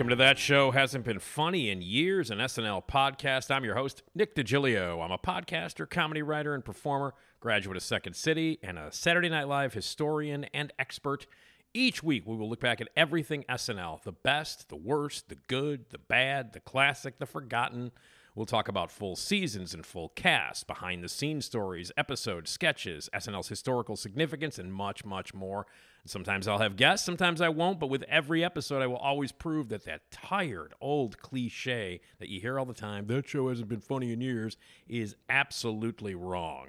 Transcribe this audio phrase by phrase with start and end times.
[0.00, 3.54] Welcome to That Show Hasn't Been Funny in Years, an SNL podcast.
[3.54, 5.04] I'm your host, Nick DiGilio.
[5.04, 9.46] I'm a podcaster, comedy writer, and performer, graduate of Second City, and a Saturday Night
[9.46, 11.26] Live historian and expert.
[11.74, 15.90] Each week, we will look back at everything SNL the best, the worst, the good,
[15.90, 17.92] the bad, the classic, the forgotten.
[18.34, 23.48] We'll talk about full seasons and full casts, behind the scenes stories, episodes, sketches, SNL's
[23.48, 25.66] historical significance, and much, much more.
[26.04, 29.68] Sometimes I'll have guests, sometimes I won't, but with every episode, I will always prove
[29.68, 33.80] that that tired old cliche that you hear all the time, that show hasn't been
[33.80, 34.56] funny in years,
[34.88, 36.68] is absolutely wrong.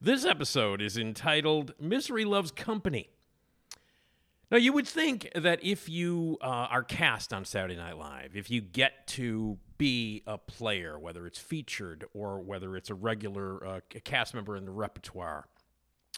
[0.00, 3.08] This episode is entitled Misery Loves Company.
[4.50, 8.50] Now, you would think that if you uh, are cast on Saturday Night Live, if
[8.50, 13.80] you get to be a player, whether it's featured or whether it's a regular uh,
[14.04, 15.46] cast member in the repertoire,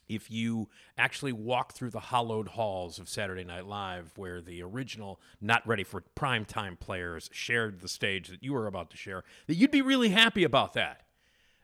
[0.08, 5.20] if you actually walk through the hollowed halls of Saturday Night Live, where the original,
[5.40, 9.54] not ready for primetime players shared the stage that you were about to share, that
[9.54, 11.02] you'd be really happy about that.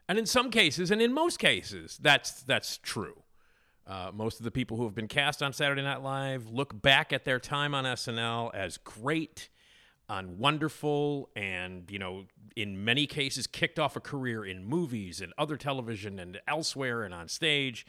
[0.08, 3.22] And in some cases, and in most cases, that's that's true.
[3.86, 7.12] Uh, most of the people who have been cast on Saturday Night Live look back
[7.12, 9.48] at their time on SNL as great
[10.08, 15.32] and wonderful, and you know, in many cases, kicked off a career in movies and
[15.36, 17.86] other television and elsewhere and on stage.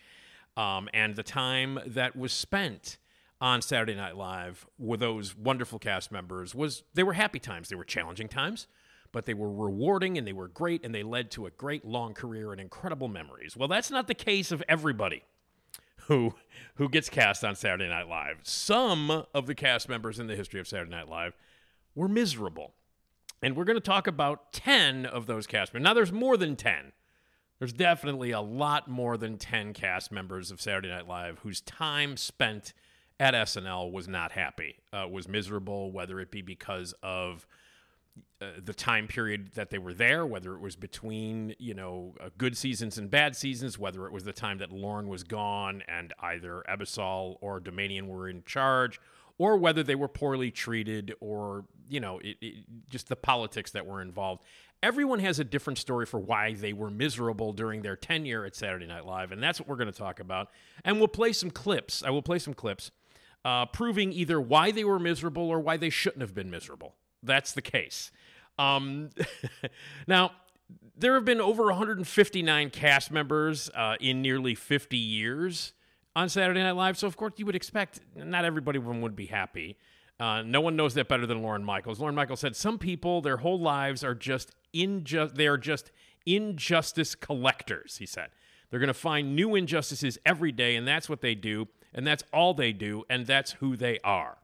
[0.55, 2.97] Um, and the time that was spent
[3.39, 7.69] on Saturday Night Live with those wonderful cast members was they were happy times.
[7.69, 8.67] They were challenging times,
[9.11, 12.15] but they were rewarding and they were great, and they led to a great long
[12.15, 13.55] career and incredible memories.
[13.55, 15.23] Well, that's not the case of everybody
[16.07, 16.33] who
[16.75, 18.39] who gets cast on Saturday Night Live.
[18.43, 21.35] Some of the cast members in the history of Saturday Night Live
[21.97, 22.73] were miserable.
[23.41, 25.85] And we're going to talk about 10 of those cast members.
[25.85, 26.93] Now there's more than 10.
[27.59, 32.15] There's definitely a lot more than 10 cast members of Saturday Night Live whose time
[32.15, 32.73] spent
[33.19, 37.47] at SNL was not happy, uh, was miserable, whether it be because of
[38.39, 42.29] uh, the time period that they were there, whether it was between you know uh,
[42.37, 46.13] good seasons and bad seasons, whether it was the time that Lorne was gone and
[46.19, 48.99] either Ebersol or Doumanian were in charge,
[49.37, 52.55] or whether they were poorly treated, or you know it, it,
[52.89, 54.43] just the politics that were involved.
[54.83, 58.85] Everyone has a different story for why they were miserable during their tenure at Saturday
[58.85, 60.49] Night Live, and that's what we're going to talk about.
[60.85, 62.03] And we'll play some clips.
[62.03, 62.91] I will play some clips
[63.47, 66.95] uh, proving either why they were miserable or why they shouldn't have been miserable.
[67.23, 68.11] That's the case.
[68.59, 69.09] Um,
[70.07, 70.31] now,
[70.97, 75.73] there have been over 159 cast members uh, in nearly 50 years
[76.17, 76.97] on Saturday Night Live.
[76.97, 79.77] So, of course, you would expect not everybody would be happy.
[80.19, 81.99] Uh, no one knows that better than Lorne Michaels.
[81.99, 85.35] Lorne Michaels said some people, their whole lives are just injust.
[85.35, 85.91] They are just
[86.25, 87.97] injustice collectors.
[87.97, 88.29] He said
[88.69, 92.23] they're going to find new injustices every day, and that's what they do, and that's
[92.33, 94.39] all they do, and that's who they are.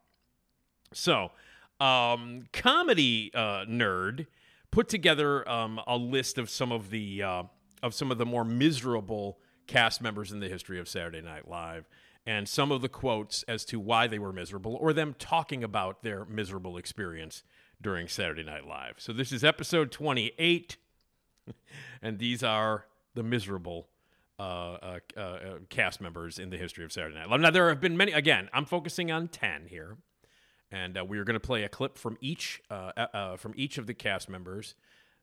[0.93, 1.31] So,
[1.79, 4.27] um, comedy uh, nerd
[4.69, 7.43] put together um, a list of some of the uh,
[7.81, 11.87] of some of the more miserable cast members in the history of Saturday Night Live,
[12.25, 16.03] and some of the quotes as to why they were miserable, or them talking about
[16.03, 17.43] their miserable experience
[17.81, 18.95] during Saturday Night Live.
[18.97, 20.77] So this is episode twenty eight,
[22.01, 23.87] and these are the miserable.
[24.39, 25.37] Uh, uh, uh,
[25.69, 27.39] cast members in the history of Saturday Night Live.
[27.39, 28.11] Now, there have been many.
[28.11, 29.95] Again, I'm focusing on 10 here
[30.73, 33.77] and uh, we are going to play a clip from each uh, uh, from each
[33.77, 34.73] of the cast members,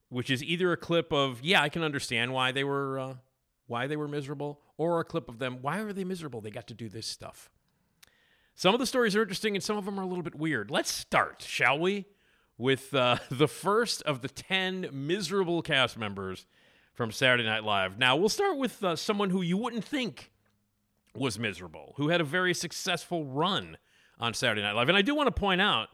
[0.08, 3.14] which is either a clip of yeah, I can understand why they were uh,
[3.70, 6.40] why they were miserable, or a clip of them why are they miserable?
[6.40, 7.50] They got to do this stuff.
[8.54, 10.70] Some of the stories are interesting, and some of them are a little bit weird.
[10.70, 12.06] Let's start, shall we,
[12.58, 16.46] with uh, the first of the ten miserable cast members
[16.92, 17.98] from Saturday Night Live.
[17.98, 20.32] Now we'll start with uh, someone who you wouldn't think
[21.14, 23.78] was miserable, who had a very successful run
[24.18, 24.88] on Saturday Night Live.
[24.88, 25.88] And I do want to point out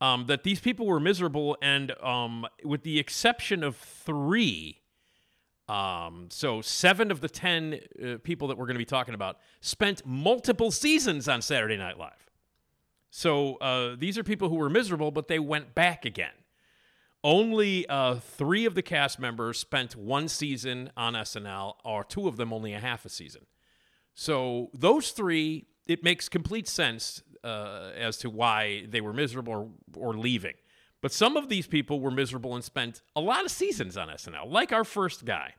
[0.00, 4.81] um, that these people were miserable, and um, with the exception of three,
[5.68, 9.38] Um, so seven of the ten uh, people that we're going to be talking about
[9.60, 12.30] spent multiple seasons on Saturday Night Live.
[13.10, 16.32] So uh, these are people who were miserable, but they went back again.
[17.24, 22.36] Only uh, three of the cast members spent one season on SNL, or two of
[22.36, 23.42] them only a half a season.
[24.14, 30.10] So those three, it makes complete sense uh, as to why they were miserable or,
[30.10, 30.54] or leaving.
[31.02, 34.50] But some of these people were miserable and spent a lot of seasons on SNL,
[34.50, 35.54] like our first guy.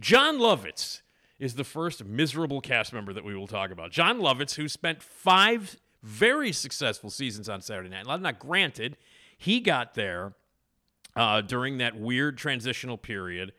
[0.00, 1.02] Jon Lovitz
[1.38, 3.90] is the first miserable cast member that we will talk about.
[3.90, 8.20] Jon Lovitz, who spent five very successful seasons on Saturday Night Live.
[8.20, 8.96] Now, granted,
[9.36, 10.34] he got there
[11.16, 13.52] uh, during that weird transitional period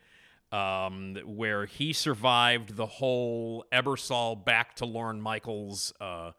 [0.50, 6.32] um, where he survived the whole Ebersol back to Lorne Michaels uh,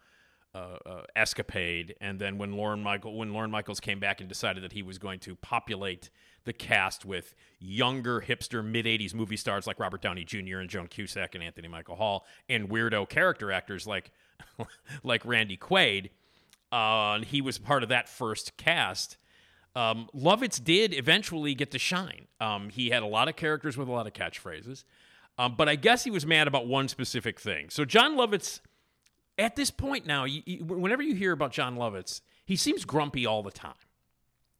[0.55, 4.63] uh, uh, escapade, and then when Lorne Michael when Lorne Michaels came back and decided
[4.63, 6.09] that he was going to populate
[6.45, 10.57] the cast with younger hipster mid '80s movie stars like Robert Downey Jr.
[10.57, 14.11] and Joan Cusack and Anthony Michael Hall, and weirdo character actors like
[15.03, 16.09] like Randy Quaid,
[16.71, 19.17] uh, and he was part of that first cast.
[19.75, 22.25] Um, Lovitz did eventually get to shine.
[22.41, 24.83] Um, he had a lot of characters with a lot of catchphrases,
[25.37, 27.69] um, but I guess he was mad about one specific thing.
[27.69, 28.61] So Jon Lovitz,
[29.39, 33.25] at this point now, you, you, whenever you hear about Jon Lovitz, he seems grumpy
[33.25, 33.73] all the time.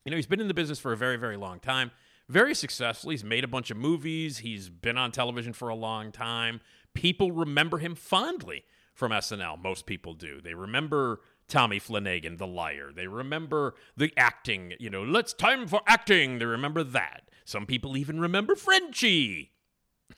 [0.06, 1.92] You know, he's been in the business for a very, very long time,
[2.30, 3.12] very successful.
[3.12, 4.40] He's made a bunch of movies.
[4.40, 6.62] He's been on television for a long time.
[6.94, 9.62] People remember him fondly from SNL.
[9.62, 10.40] Most people do.
[10.42, 12.92] They remember Tommy Flanagan, the liar.
[12.96, 16.40] They remember the acting, you know, let's time for acting.
[16.40, 17.24] They remember that.
[17.44, 19.52] Some people even remember Frenchie.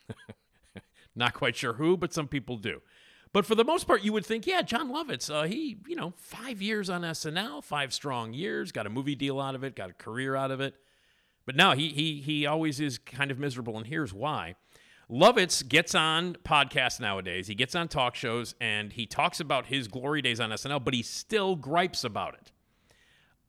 [1.16, 2.82] Not quite sure who, but some people do.
[3.34, 6.14] But for the most part, you would think, yeah, Jon Lovitz, uh, he, you know,
[6.18, 9.90] five years on SNL, five strong years, got a movie deal out of it, got
[9.90, 10.76] a career out of it.
[11.46, 14.56] But no, he he he always is kind of miserable, and here's why.
[15.10, 17.48] Lovitz gets on podcasts nowadays.
[17.48, 20.94] He gets on talk shows and he talks about his glory days on SNL, but
[20.94, 22.54] he still gripes about it.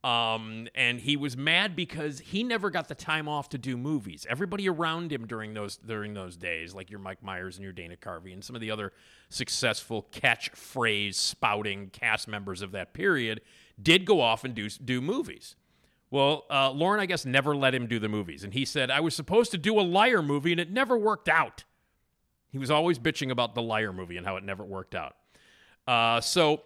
[0.04, 4.26] Um, and he was mad because he never got the time off to do movies.
[4.28, 7.96] Everybody around him during those during those days, like your Mike Myers and your Dana
[7.96, 8.92] Carvey and some of the other
[9.28, 13.42] successful catchphrase spouting cast members of that period,
[13.80, 15.54] did go off and do do movies.
[16.10, 18.44] Well, uh, Lorne, I guess, never let him do the movies.
[18.44, 21.28] And he said, I was supposed to do a liar movie and it never worked
[21.28, 21.64] out.
[22.50, 25.14] He was always bitching about the liar movie and how it never worked out.
[25.86, 26.62] Uh, so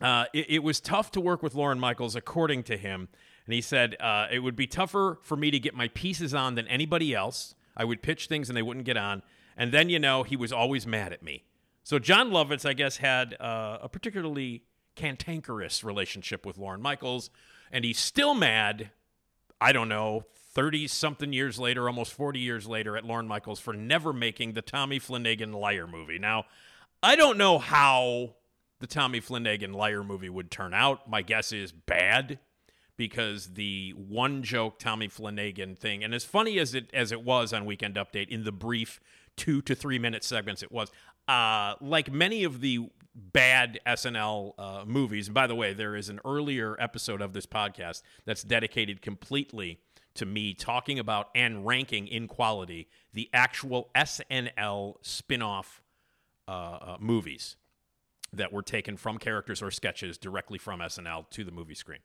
[0.00, 3.08] uh, it, it, was tough to work with Lorne Michaels, according to him.
[3.46, 6.54] And he said, uh, it would be tougher for me to get my pieces on
[6.54, 7.54] than anybody else.
[7.76, 9.22] I would pitch things and they wouldn't get on.
[9.56, 11.44] And then, you know, he was always mad at me.
[11.84, 14.64] So Jon Lovitz, I guess, had uh, a particularly
[14.96, 17.30] cantankerous relationship with Lorne Michaels
[17.74, 18.90] and he's still mad.
[19.60, 20.24] I don't know,
[20.54, 24.62] 30 something years later, almost 40 years later, at Lauren Michaels for never making the
[24.62, 26.18] Tommy Flanagan liar movie.
[26.18, 26.44] Now,
[27.02, 28.36] I don't know how
[28.84, 31.08] the Tommy Flanagan liar movie would turn out.
[31.08, 32.38] My guess is bad
[32.98, 37.54] because the one joke Tommy Flanagan thing, and as funny as it as it was
[37.54, 39.00] on Weekend Update in the brief
[39.38, 40.90] two to three minute segments it was,
[41.28, 45.28] uh, like many of the bad SNL uh, movies.
[45.28, 49.80] And by the way, there is an earlier episode of this podcast that's dedicated completely
[50.12, 55.80] to me talking about and ranking in quality the actual SNL spin off
[56.46, 57.56] uh, uh, movies
[58.36, 62.00] that were taken from characters or sketches directly from SNL to the movie screen.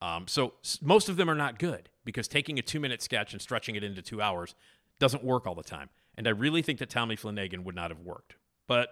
[0.00, 3.42] Um, so most of them are not good because taking a two minute sketch and
[3.42, 4.54] stretching it into two hours
[4.98, 5.90] doesn't work all the time.
[6.16, 8.36] And I really think that Tommy Flanagan would not have worked.
[8.66, 8.90] But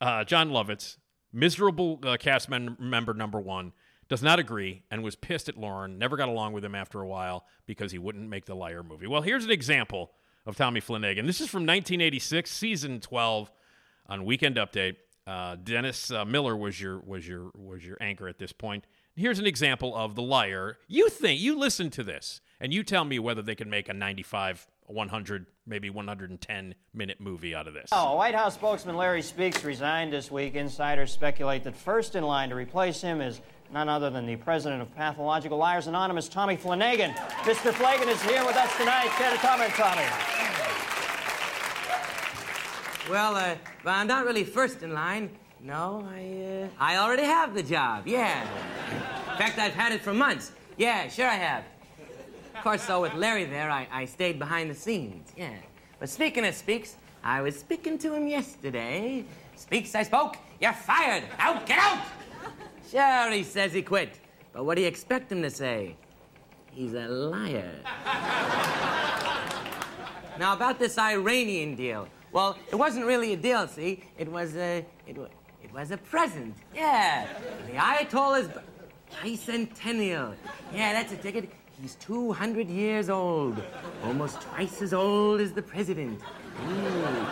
[0.00, 0.96] uh, Jon Lovitz,
[1.32, 3.72] miserable uh, cast men- member number one,
[4.08, 7.08] does not agree and was pissed at Lorne, never got along with him after a
[7.08, 9.06] while because he wouldn't make the Liar movie.
[9.06, 10.12] Well, here's an example
[10.44, 11.26] of Tommy Flanagan.
[11.26, 13.50] This is from 1986, season 12
[14.08, 14.96] on Weekend Update.
[15.26, 18.84] Uh, Dennis uh, Miller was your was your was your anchor at this point.
[19.16, 20.78] Here's an example of the liar.
[20.88, 23.94] You think you listen to this and you tell me whether they can make a
[23.94, 27.88] 95 100, maybe 110 minute movie out of this.
[27.92, 30.54] Oh, White House spokesman Larry Speakes resigned this week.
[30.54, 33.40] Insiders speculate that first in line to replace him is
[33.72, 37.12] none other than the president of Pathological Liars Anonymous, Tommy Flanagan.
[37.42, 37.72] Mr.
[37.72, 39.08] Flanagan is here with us tonight.
[39.16, 40.75] Care to comment, Tommy?
[43.08, 45.30] Well, uh, well, I'm not really first in line.
[45.60, 48.06] No, I, uh, I already have the job.
[48.06, 48.42] Yeah.
[49.30, 50.52] In fact, I've had it for months.
[50.76, 51.64] Yeah, sure I have.
[52.54, 55.54] Of course, so with Larry there, I, I stayed behind the scenes, yeah.
[56.00, 59.24] But speaking of Speaks, I was speaking to him yesterday.
[59.54, 60.36] Speaks, I spoke.
[60.60, 61.22] You're fired.
[61.38, 62.02] Out, get out!
[62.90, 64.18] Sure, he says he quit.
[64.52, 65.96] But what do you expect him to say?
[66.72, 67.70] He's a liar.
[70.38, 72.08] Now, about this Iranian deal.
[72.36, 74.02] Well, it wasn't really a deal, see?
[74.18, 74.84] It was a.
[75.06, 75.30] It was,
[75.64, 76.54] it was a present.
[76.74, 77.26] Yeah.
[77.66, 78.50] The Ayatollah's
[79.10, 80.34] bicentennial.
[80.70, 81.50] Yeah, that's a ticket.
[81.80, 83.62] He's 200 years old.
[84.04, 86.20] Almost twice as old as the president.
[86.20, 87.26] Ooh.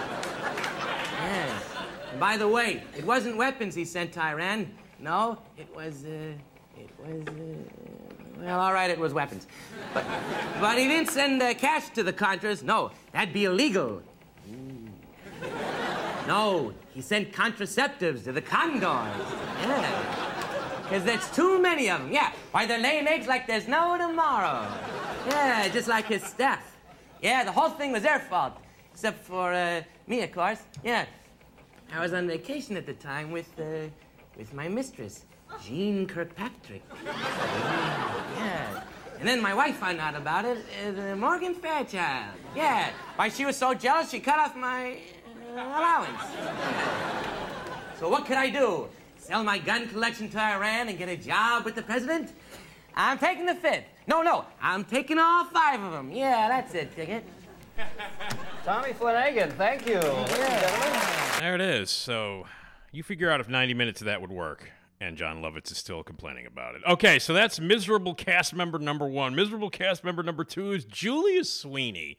[1.21, 1.63] Yes.
[2.11, 4.73] And by the way, it wasn't weapons he sent to Iran.
[4.99, 6.33] No, it was, uh,
[6.79, 9.47] it was, uh, well, all right, it was weapons.
[9.93, 10.07] But,
[10.63, 12.63] but he didn't send uh, cash to the Contras.
[12.63, 14.03] No, that'd be illegal.
[16.27, 18.83] No, he sent contraceptives to the Condors.
[19.63, 20.35] Yeah.
[20.83, 22.13] Because there's too many of them.
[22.13, 22.33] Yeah.
[22.53, 24.67] Why, they're laying eggs like there's no tomorrow.
[25.29, 26.77] Yeah, just like his staff.
[27.23, 28.53] Yeah, the whole thing was their fault.
[28.93, 30.61] Except for uh, me, of course.
[30.85, 31.07] Yeah.
[31.93, 33.89] I was on vacation at the time with, uh,
[34.37, 35.25] with my mistress,
[35.63, 36.83] Jeane Kirkpatrick.
[37.05, 38.83] yeah.
[39.19, 40.59] And then my wife found out about it,
[40.99, 42.35] uh, Morgan Fairchild.
[42.55, 42.91] Yeah.
[43.17, 44.99] Why, she was so jealous, she cut off my
[45.57, 46.23] allowance.
[47.99, 48.89] So what could I do?
[49.17, 52.33] Sell my gun collection to Iran and get a job with the president?
[52.95, 53.85] I'm taking the fifth.
[54.07, 56.13] No, no, I'm taking all five of them.
[56.13, 57.25] Yeah, that's it, ticket.
[58.65, 59.95] Tommy Flanagan, thank you.
[59.95, 61.41] Yeah.
[61.41, 61.91] There it is.
[61.91, 62.47] So
[62.93, 64.71] you figure out if 90 minutes of that would work.
[65.01, 66.83] And Jon Lovitz is still complaining about it.
[66.89, 69.35] Okay, so that's miserable cast member number one.
[69.35, 72.17] Miserable cast member number two is Julia Sweeney.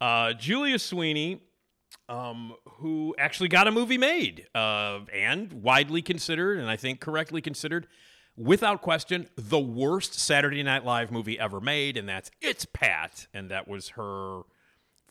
[0.00, 1.40] Uh, Julia Sweeney
[2.08, 7.40] um, who actually got a movie made uh, and widely considered, and I think correctly
[7.40, 7.86] considered,
[8.36, 13.26] without question, the worst Saturday Night Live movie ever made, and that's It's Pat.
[13.32, 14.42] And that was her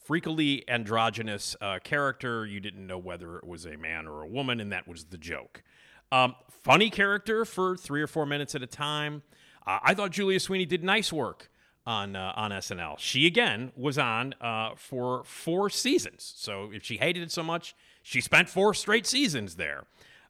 [0.07, 2.45] freakily androgynous uh, character.
[2.45, 5.17] You didn't know whether it was a man or a woman, and that was the
[5.17, 5.63] joke.
[6.11, 9.23] Um, funny character for three or four minutes at a time.
[9.65, 11.49] Uh, I thought Julia Sweeney did nice work
[11.85, 12.97] on uh, on SNL.
[12.97, 16.33] She again was on uh, for four seasons.
[16.37, 19.83] So if she hated it so much, she spent four straight seasons there.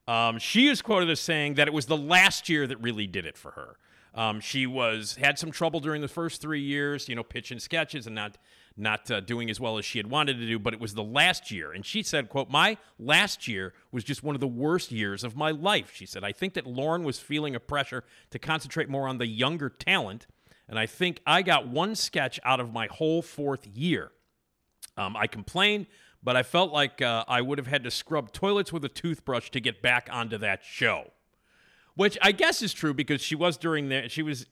[0.07, 3.25] Um, she is quoted as saying that it was the last year that really did
[3.25, 3.77] it for her.
[4.15, 8.05] Um, she was had some trouble during the first three years, you know, pitching sketches
[8.05, 8.37] and not
[8.75, 10.59] not uh, doing as well as she had wanted to do.
[10.59, 14.23] But it was the last year, and she said, "quote My last year was just
[14.23, 17.19] one of the worst years of my life." She said, "I think that Lorne was
[17.19, 20.27] feeling a pressure to concentrate more on the younger talent."
[20.67, 24.11] And I think I got one sketch out of my whole fourth year.
[24.97, 25.87] Um, I complained,
[26.23, 29.49] but I felt like uh, I would have had to scrub toilets with a toothbrush
[29.51, 31.11] to get back onto that show.
[31.95, 34.09] Which I guess is true because she was during there.
[34.09, 34.47] She was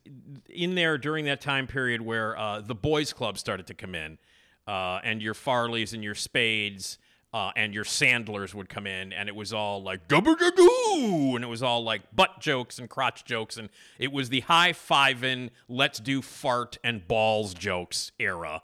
[0.48, 4.20] in there during that time period where uh, the boys' club started to come in,
[4.68, 7.00] uh, and your Farleys and your Spades
[7.34, 11.44] uh, and your Sandlers would come in, and it was all like double doo, and
[11.44, 15.50] it was all like butt jokes and crotch jokes, and it was the high fiving,
[15.70, 18.62] let's do fart and balls jokes era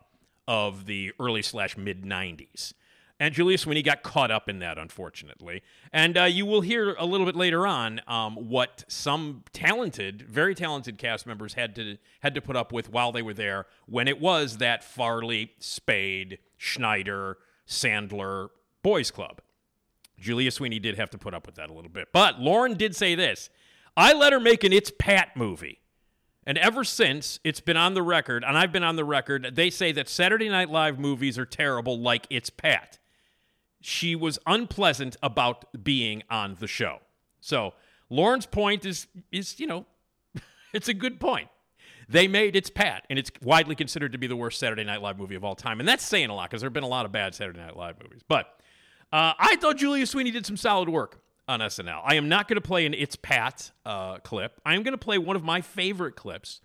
[0.47, 2.74] of the early slash mid '90s.
[3.19, 5.63] And Julia Sweeney got caught up in that, unfortunately.
[5.91, 10.53] And uh, you will hear a little bit later on um, what some talented, very
[10.53, 13.65] talented cast members had to had to put up with while they were there.
[13.88, 18.50] When it was that Farley, Spade, Schneider, Sandler
[18.88, 19.41] boys club.
[20.17, 22.08] Julia Sweeney did have to put up with that a little bit.
[22.13, 23.50] But Lorne did say this
[23.98, 25.82] I let her make an It's Pat movie.
[26.46, 29.70] And ever since, it's been on the record, and I've been on the record, they
[29.70, 32.98] say that Saturday Night Live movies are terrible, like It's Pat.
[33.82, 37.00] She was unpleasant about being on the show.
[37.41, 37.74] So
[38.10, 39.86] Lorne's point is, is you know,
[40.74, 41.50] it's a good point.
[42.08, 45.20] They made It's Pat, and it's widely considered to be the worst Saturday Night Live
[45.20, 45.82] movie of all time.
[45.82, 47.75] And that's saying a lot because there have been a lot of bad Saturday Night
[47.75, 48.22] Live movies.
[48.25, 48.58] But
[49.12, 52.02] uh, I thought Julia Sweeney did some solid work on SNL.
[52.04, 54.60] I am not going to play an It's Pat uh, clip.
[54.66, 56.60] I am going to play one of my favorite clips,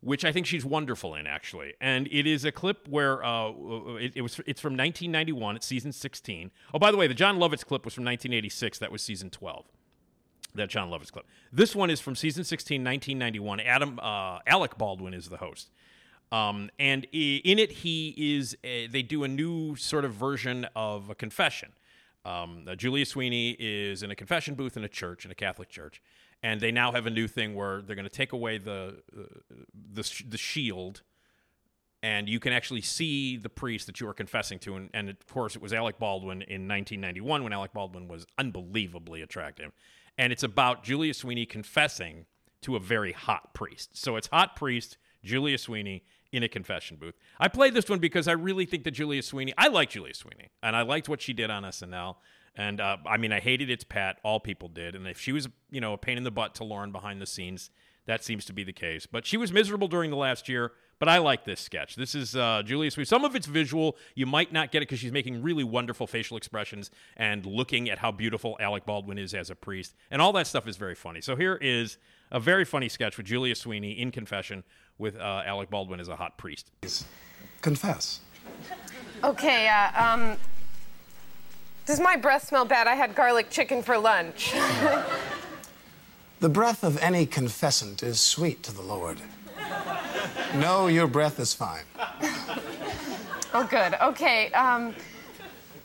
[0.00, 1.74] which I think she's wonderful in, actually.
[1.80, 3.50] And it is a clip where uh,
[3.96, 5.56] it, it, was it's from 1991.
[5.56, 6.52] It's season 16.
[6.72, 8.78] Oh, by the way, the Jon Lovitz clip was from 1986.
[8.78, 9.66] That was season 12.
[10.54, 11.26] That Jon Lovitz clip.
[11.52, 13.60] This one is from season 16, 1991.
[13.60, 15.70] Adam uh, Alec Baldwin is the host.
[16.32, 18.56] Um, and in it, he is.
[18.64, 21.74] A, they do a new sort of version of a confession.
[22.24, 25.68] Um, uh, Julia Sweeney is in a confession booth in a church, in a Catholic
[25.68, 26.00] church,
[26.42, 29.22] and they now have a new thing where they're going to take away the uh,
[29.92, 31.02] the the shield,
[32.02, 34.76] and you can actually see the priest that you are confessing to.
[34.76, 39.20] And, and of course, it was Alec Baldwin in 1991 when Alec Baldwin was unbelievably
[39.20, 39.72] attractive,
[40.16, 42.24] and it's about Julia Sweeney confessing
[42.62, 43.98] to a very hot priest.
[43.98, 47.14] So it's hot priest Julia Sweeney in a confession booth.
[47.38, 50.48] I played this one because I really think that Julia Sweeney, I like Julia Sweeney,
[50.62, 52.16] and I liked what she did on SNL.
[52.54, 54.18] And uh, I mean, I hated it's Pat.
[54.22, 54.94] All people did.
[54.94, 57.26] And if she was, you know, a pain in the butt to Lorne behind the
[57.26, 57.70] scenes,
[58.06, 59.06] that seems to be the case.
[59.06, 60.72] But she was miserable during the last year.
[60.98, 61.96] But I like this sketch.
[61.96, 63.06] This is uh, Julia Sweeney.
[63.06, 63.96] Some of it's visual.
[64.14, 67.98] You might not get it because she's making really wonderful facial expressions and looking at
[67.98, 69.94] how beautiful Alec Baldwin is as a priest.
[70.12, 71.20] And all that stuff is very funny.
[71.20, 71.98] So here is
[72.30, 74.62] a very funny sketch with Julia Sweeney in confession
[74.98, 76.70] with uh, Alec Baldwin as a hot priest.
[77.60, 78.20] Confess.
[79.24, 80.36] Okay, uh, um,
[81.86, 82.86] does my breath smell bad?
[82.86, 84.52] I had garlic chicken for lunch.
[86.42, 89.18] The breath of any confessant is sweet to the Lord.
[90.56, 91.84] No, your breath is fine.
[93.54, 93.94] oh, good.
[94.02, 94.92] Okay, um,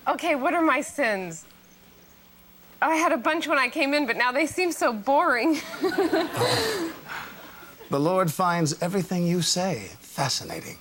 [0.07, 1.45] okay, what are my sins?
[2.81, 5.59] I had a bunch when I came in, but now they seem so boring.
[7.89, 10.77] The Lord finds everything you say fascinating.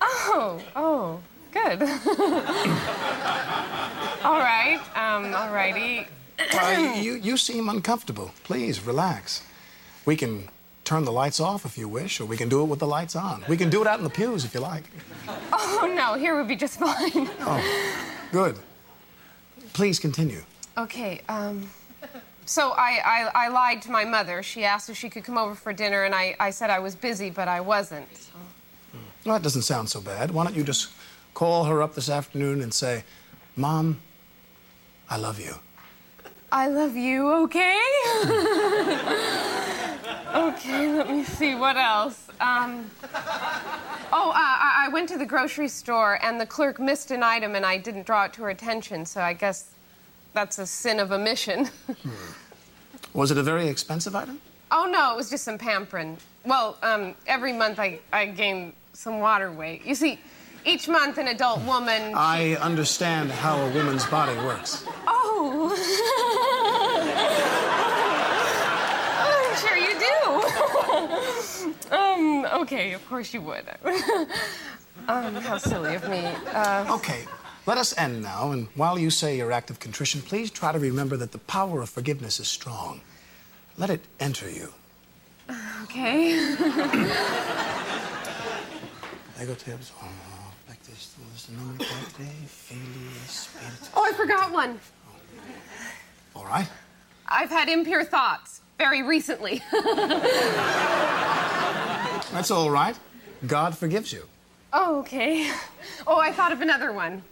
[0.00, 1.20] oh, oh,
[1.52, 1.82] good.
[4.24, 6.06] all right, um, all righty.
[6.52, 8.32] Uh, you, you seem uncomfortable.
[8.42, 9.42] Please, relax.
[10.04, 10.48] We can
[10.84, 13.14] turn the lights off if you wish, or we can do it with the lights
[13.14, 13.44] on.
[13.48, 14.84] We can do it out in the pews if you like.
[15.52, 17.30] Oh, no, here would be just fine.
[17.40, 17.98] Oh,
[18.32, 18.58] good.
[19.72, 20.42] Please continue.
[20.76, 21.68] Okay, um,
[22.44, 24.42] so I, I, I lied to my mother.
[24.42, 26.94] She asked if she could come over for dinner, and I, I said I was
[26.94, 28.14] busy, but I wasn't.
[28.16, 28.32] So.
[29.24, 30.30] Well, that doesn't sound so bad.
[30.32, 30.90] Why don't you just
[31.34, 33.04] call her up this afternoon and say,
[33.56, 34.00] Mom,
[35.08, 35.54] I love you.
[36.50, 37.78] I love you, okay?
[40.34, 42.28] okay, let me see, what else?
[42.40, 42.90] Um,
[44.12, 47.54] oh, uh, I, I went to the grocery store and the clerk missed an item
[47.54, 49.70] and I didn't draw it to her attention, so I guess
[50.32, 51.68] that's a sin of omission.
[53.14, 54.40] Was it a very expensive item?
[54.70, 56.16] Oh, no, it was just some pampering.
[56.46, 59.84] Well, um, every month I, I gain some water weight.
[59.84, 60.18] You see,
[60.64, 62.12] each month an adult woman.
[62.16, 64.86] I understand how a woman's body works.
[65.06, 65.76] Oh.
[69.28, 69.92] I'm sure you
[71.90, 71.94] do.
[71.94, 73.64] um, okay, of course you would.
[75.08, 76.24] um, how silly of me.
[76.46, 77.24] Uh, Okay,
[77.66, 80.78] let us end now, and while you say your act of contrition, please try to
[80.78, 83.00] remember that the power of forgiveness is strong.
[83.78, 84.72] Let it enter you.
[85.84, 86.32] okay.
[89.42, 89.92] Ego tips.
[90.00, 90.08] Oh,
[90.68, 91.14] like this.
[91.32, 93.90] was the nome Patri, Filii, Spiritus.
[93.94, 94.78] Oh, I forgot one.
[96.36, 96.68] All right.
[97.26, 99.62] I've had impure thoughts very recently.
[102.32, 102.96] That's all right.
[103.46, 104.28] God forgives you.
[104.72, 105.50] Oh, okay.
[106.06, 107.22] Oh, I thought of another one.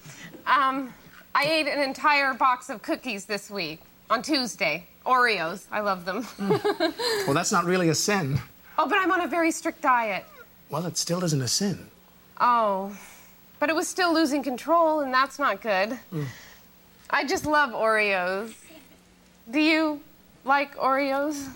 [0.51, 0.93] Um,
[1.35, 4.85] I ate an entire box of cookies this week on Tuesday.
[5.07, 5.65] Oreos.
[5.71, 6.27] I love them.
[7.27, 8.41] Well, that's not really a sin.
[8.77, 10.25] oh, but I'm on a very strict diet.
[10.69, 11.87] Well, it still isn't a sin.
[12.41, 12.97] Oh,
[13.61, 15.97] but it was still losing control, and that's not good.
[17.11, 18.53] I just love Oreos.
[19.51, 20.01] Do you
[20.45, 21.55] like Oreos?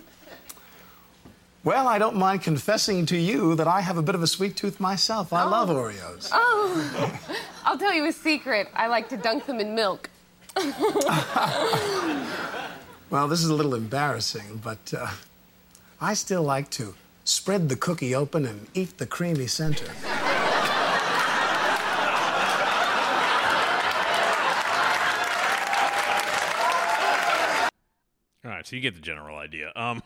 [1.64, 4.55] Well, I don't mind confessing to you that I have a bit of a sweet
[4.55, 5.33] tooth myself.
[5.33, 6.29] I love Oreos.
[6.31, 7.20] Oh,
[7.64, 8.68] I'll tell you a secret.
[8.74, 10.11] I like to dunk them in milk.
[13.11, 15.07] Well, this is a little embarrassing, but uh,
[16.00, 19.87] I still like to spread the cookie open and eat the creamy center.
[28.75, 29.73] You get the general idea.
[29.77, 30.03] Um,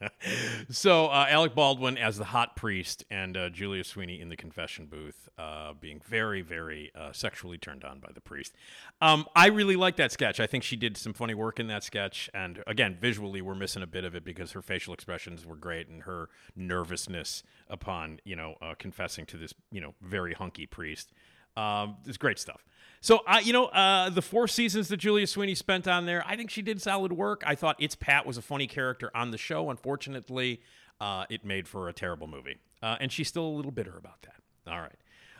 [0.70, 4.86] so uh, Alec Baldwin as the hot priest and uh, Julia Sweeney in the confession
[4.86, 8.54] booth, uh, being very, very uh, sexually turned on by the priest.
[9.00, 10.40] Um, I really like that sketch.
[10.40, 13.82] I think she did some funny work in that sketch, and again, visually, we're missing
[13.82, 18.36] a bit of it because her facial expressions were great and her nervousness upon you
[18.36, 21.12] know uh, confessing to this you know very hunky priest.
[21.56, 22.64] Um, it's great stuff.
[23.02, 26.36] So I, you know, uh, the four seasons that Julia Sweeney spent on there, I
[26.36, 27.42] think she did solid work.
[27.44, 29.70] I thought It's Pat was a funny character on the show.
[29.70, 30.60] Unfortunately,
[31.00, 34.22] uh, it made for a terrible movie, uh, and she's still a little bitter about
[34.22, 34.72] that.
[34.72, 34.94] All right.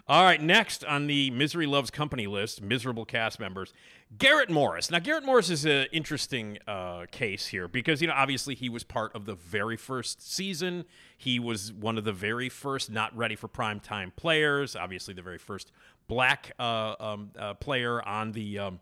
[0.08, 3.72] All right, next on the Misery Loves Company list, miserable cast members,
[4.18, 4.90] Garrett Morris.
[4.90, 8.82] Now, Garrett Morris is an interesting uh, case here because, you know, obviously he was
[8.82, 10.86] part of the very first season.
[11.16, 15.22] He was one of the very first not ready for prime time players, obviously the
[15.22, 15.70] very first
[16.12, 18.80] black uh, um, uh, player on the um,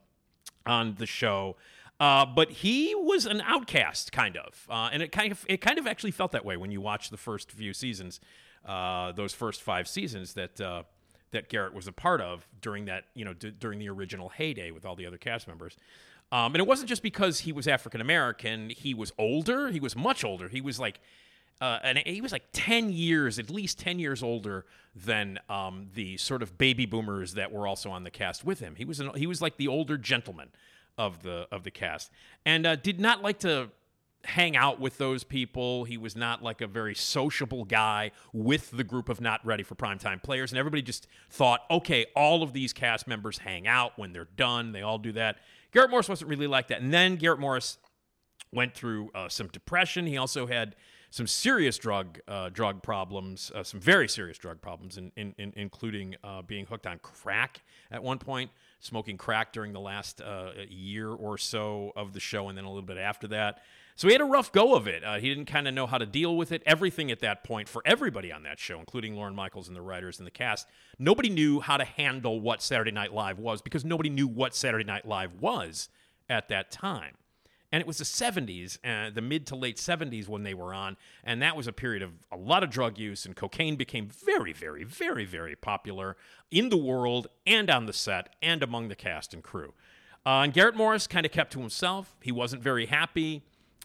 [0.66, 1.56] on the show.
[2.00, 5.78] Uh, but he was an outcast, kind of, uh, and it kind of it kind
[5.78, 8.18] of actually felt that way when you watch the first few seasons,
[8.66, 10.82] uh, those first five seasons that uh,
[11.30, 14.72] that Garrett was a part of during that you know d- during the original heyday
[14.72, 15.76] with all the other cast members.
[16.32, 19.68] Um, and it wasn't just because he was African American; he was older.
[19.68, 20.48] He was much older.
[20.48, 21.00] He was like
[21.60, 26.16] uh, and he was like 10 years, at least 10 years older than um, the
[26.16, 28.76] sort of baby boomers that were also on the cast with him.
[28.76, 30.48] He was an, he was like the older gentleman
[30.96, 32.10] of the of the cast,
[32.44, 33.70] and uh, did not like to
[34.24, 35.84] hang out with those people.
[35.84, 39.74] He was not like a very sociable guy with the group of not ready for
[39.74, 40.52] primetime players.
[40.52, 44.72] And everybody just thought, okay, all of these cast members hang out when they're done.
[44.72, 45.38] They all do that.
[45.72, 46.82] Garrett Morris wasn't really like that.
[46.82, 47.78] And then Garrett Morris
[48.52, 50.06] went through uh, some depression.
[50.06, 50.76] He also had
[51.10, 55.52] some serious drug uh, drug problems, uh, some very serious drug problems, in, in, in
[55.56, 60.52] including uh, being hooked on crack at one point, smoking crack during the last uh,
[60.68, 63.60] year or so of the show, and then a little bit after that.
[63.96, 65.04] So he had a rough go of it.
[65.04, 66.62] Uh, he didn't kind of know how to deal with it.
[66.64, 70.18] Everything at that point for everybody on that show, including Lorne Michaels and the writers
[70.18, 70.66] and the cast,
[70.98, 74.84] nobody knew how to handle what Saturday Night Live was because nobody knew what Saturday
[74.84, 75.90] Night Live was
[76.30, 77.16] at that time.
[77.72, 80.96] And it was the 70s, uh, the mid to late 70s when they were on.
[81.22, 84.52] And that was a period of a lot of drug use, and cocaine became very,
[84.52, 86.16] very, very, very popular
[86.50, 89.72] in the world and on the set and among the cast and crew.
[90.26, 92.16] Uh, and Garrett Morris kind of kept to himself.
[92.20, 93.42] He wasn't very happy.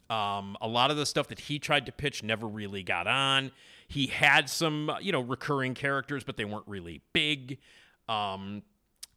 [0.09, 3.51] Um, a lot of the stuff that he tried to pitch never really got on.
[3.87, 7.59] He had some, you know, recurring characters, but they weren't really big.
[8.07, 8.63] Um,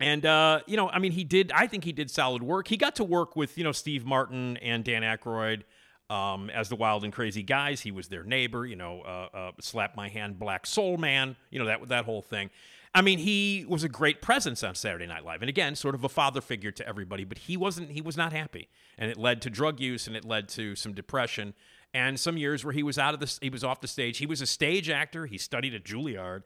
[0.01, 1.51] and uh, you know, I mean, he did.
[1.53, 2.69] I think he did solid work.
[2.69, 5.63] He got to work with you know Steve Martin and Dan Aykroyd
[6.11, 7.81] um, as the Wild and Crazy Guys.
[7.81, 8.65] He was their neighbor.
[8.65, 11.37] You know, uh, uh, slap my hand, Black Soul Man.
[11.51, 12.51] You know that that whole thing.
[12.95, 16.05] I mean, he was a great presence on Saturday Night Live, and again, sort of
[16.05, 17.25] a father figure to everybody.
[17.25, 17.91] But he wasn't.
[17.91, 20.95] He was not happy, and it led to drug use, and it led to some
[20.95, 21.55] depression,
[21.93, 23.39] and some years where he was out of the.
[23.41, 24.19] He was off the stage.
[24.19, 25.27] He was a stage actor.
[25.27, 26.45] He studied at Juilliard.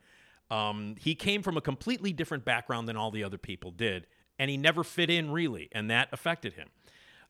[0.53, 4.07] Um, he came from a completely different background than all the other people did,
[4.39, 6.69] and he never fit in really, and that affected him.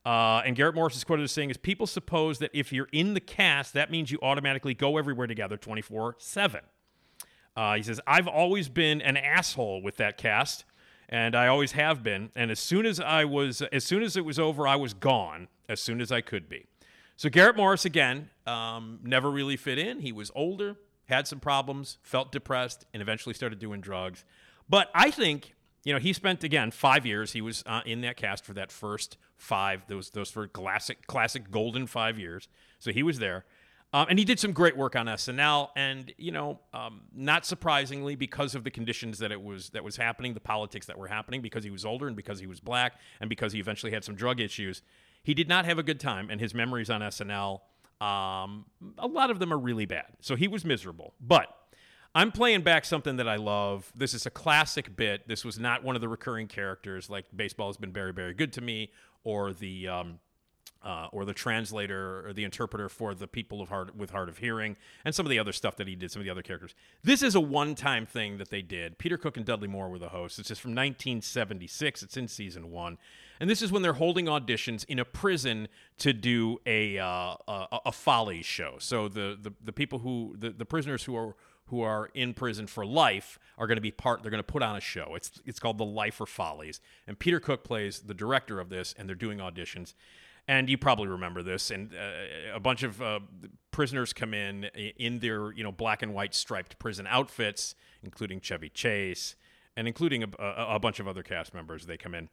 [0.05, 3.15] Uh, and Garrett Morris is quoted as saying, "Is people suppose that if you're in
[3.15, 6.63] the cast, that means you automatically go everywhere together 24 7."
[7.57, 10.65] Uh, he says, I've always been an asshole with that cast,
[11.09, 12.31] and I always have been.
[12.35, 15.49] And as soon as I was, as soon as it was over, I was gone
[15.69, 16.67] as soon as I could be.
[17.17, 20.01] So Garrett Morris again um, never really fit in.
[20.01, 20.77] He was older,
[21.13, 24.25] had some problems, felt depressed, and eventually started doing drugs.
[24.69, 27.33] But I think you know he spent again five years.
[27.33, 31.51] He was uh, in that cast for that first five those those for classic classic
[31.51, 32.49] golden five years.
[32.79, 33.45] So he was there.
[33.95, 38.17] Um, and he did some great work on SNL, and you know, um, not surprisingly,
[38.17, 41.43] because of the conditions that it was that was happening, the politics that were happening,
[41.43, 44.15] because he was older and because he was black, and because he eventually had some
[44.15, 44.81] drug issues,
[45.23, 46.31] he did not have a good time.
[46.31, 47.61] And his memories on SNL,
[48.03, 48.65] um,
[48.99, 50.07] a lot of them are really bad.
[50.21, 51.15] So he was miserable.
[51.21, 51.57] But
[52.15, 53.93] I'm playing back something that I love.
[53.95, 55.29] This is a classic bit.
[55.29, 58.53] This was not one of the recurring characters, like baseball has been very, very good
[58.55, 58.91] to me,
[59.23, 60.19] or the um,
[60.85, 64.39] uh, or the translator or the interpreter for the people of hard with hard of
[64.39, 66.75] hearing, and some of the other stuff that he did, some of the other characters.
[67.05, 68.99] This is a one-time thing that they did.
[68.99, 70.41] Peter Cook and Dudley Moore were the hosts.
[70.41, 72.03] It's just from 1976.
[72.03, 72.99] It's in season one,
[73.41, 75.69] and this is when they're holding auditions in a prison
[75.99, 78.77] to do a uh, a, a follies show.
[78.79, 82.67] So the, the the people who the, the prisoners who are who are in prison
[82.67, 85.41] for life are going to be part they're going to put on a show it's
[85.47, 89.17] it's called the Lifer Follies and peter cook plays the director of this and they're
[89.17, 89.95] doing auditions
[90.49, 91.71] and you probably remember this.
[91.71, 93.21] And uh, a bunch of uh,
[93.71, 98.69] prisoners come in in their you know black and white striped prison outfits, including Chevy
[98.69, 99.37] Chase
[99.77, 101.87] and including a, a, a bunch of other cast members.
[101.87, 102.29] They come in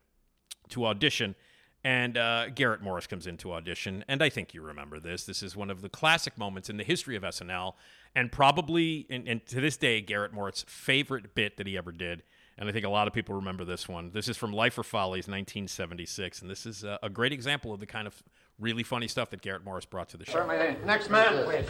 [0.70, 1.36] to audition.
[1.84, 5.24] And uh, Garrett Morris comes in to audition, and I think you remember this.
[5.24, 7.76] This is one of the classic moments in the history of SNL,
[8.14, 12.24] and probably, and, and to this day, Garrett Morris' favorite bit that he ever did
[12.60, 14.12] and I think a lot of people remember this one.
[14.14, 17.86] This is from Lifer Follies, 1976, and this is a, a great example of the
[17.86, 18.22] kind of
[18.60, 20.34] really funny stuff that Garrett Morris brought to the show.
[20.34, 20.76] Certainly.
[20.86, 21.66] Next man, please.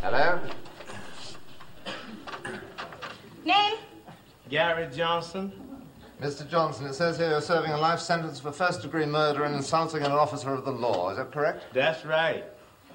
[0.00, 0.40] Hello?
[3.44, 3.74] Name?
[4.48, 5.67] Garrett Johnson.
[6.20, 6.48] Mr.
[6.48, 10.02] Johnson, it says here you're serving a life sentence for first degree murder and insulting
[10.02, 11.10] an officer of the law.
[11.10, 11.72] Is that correct?
[11.72, 12.44] That's right.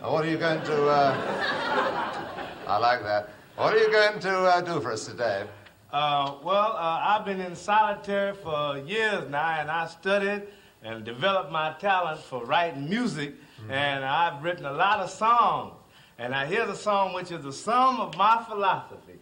[0.01, 0.87] Now, what are you going to.
[0.87, 2.49] Uh...
[2.67, 3.29] I like that.
[3.55, 5.45] What are you going to uh, do for us today?
[5.93, 10.43] Uh, well, uh, I've been in solitary for years now, and I studied
[10.81, 13.71] and developed my talent for writing music, mm-hmm.
[13.71, 15.75] and I've written a lot of songs.
[16.17, 19.19] And I hear the song which is the sum of my philosophy.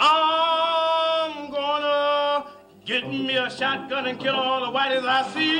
[0.00, 2.46] I'm gonna
[2.84, 5.58] get me a shotgun and kill all the whiteys I see.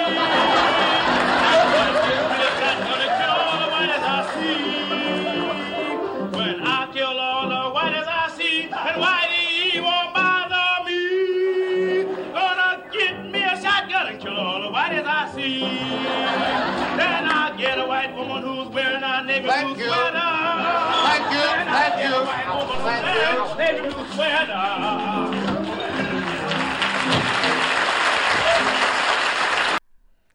[6.39, 8.73] When I kill all the whiteys I see, and
[9.03, 12.05] whitey won't bother me.
[12.33, 15.61] Gonna get me a shotgun and kill all the whiteys I see.
[15.61, 19.91] Then I'll get a white woman who's wearing a navy Thank blue you.
[19.91, 20.18] sweater.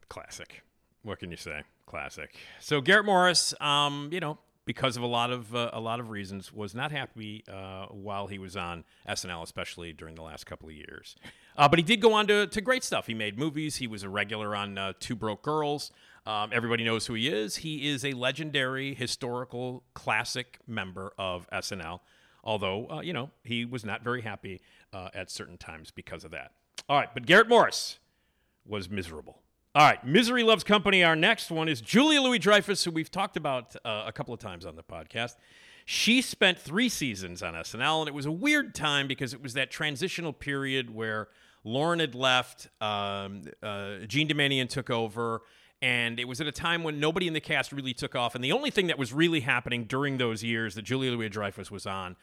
[0.08, 0.62] Classic.
[1.02, 1.62] What can you say?
[1.86, 2.34] Classic.
[2.60, 6.10] So Garrett Morris, um, you know, because of a lot of uh, a lot of
[6.10, 10.68] reasons, was not happy uh, while he was on SNL, especially during the last couple
[10.68, 11.16] of years.
[11.56, 13.06] Uh, but he did go on to, to great stuff.
[13.06, 13.76] He made movies.
[13.76, 15.90] He was a regular on uh, Two Broke Girls.
[16.26, 17.56] Um, everybody knows who he is.
[17.56, 22.00] He is a legendary historical classic member of SNL.
[22.44, 24.60] Although, uh, you know, he was not very happy
[24.92, 26.52] uh, at certain times because of that.
[26.88, 27.98] All right, but Garrett Morris
[28.66, 29.40] was miserable.
[29.74, 31.02] All right, Misery Loves Company.
[31.02, 34.38] Our next one is Julia Louis Dreyfus, who we've talked about uh, a couple of
[34.38, 35.34] times on the podcast.
[35.84, 39.54] She spent three seasons on SNL, and it was a weird time because it was
[39.54, 41.28] that transitional period where
[41.64, 45.42] Lorne had left, um, uh, Jean Doumanian took over,
[45.84, 48.34] and it was at a time when nobody in the cast really took off.
[48.34, 51.70] And the only thing that was really happening during those years that Julia Louis Dreyfus
[51.70, 52.16] was on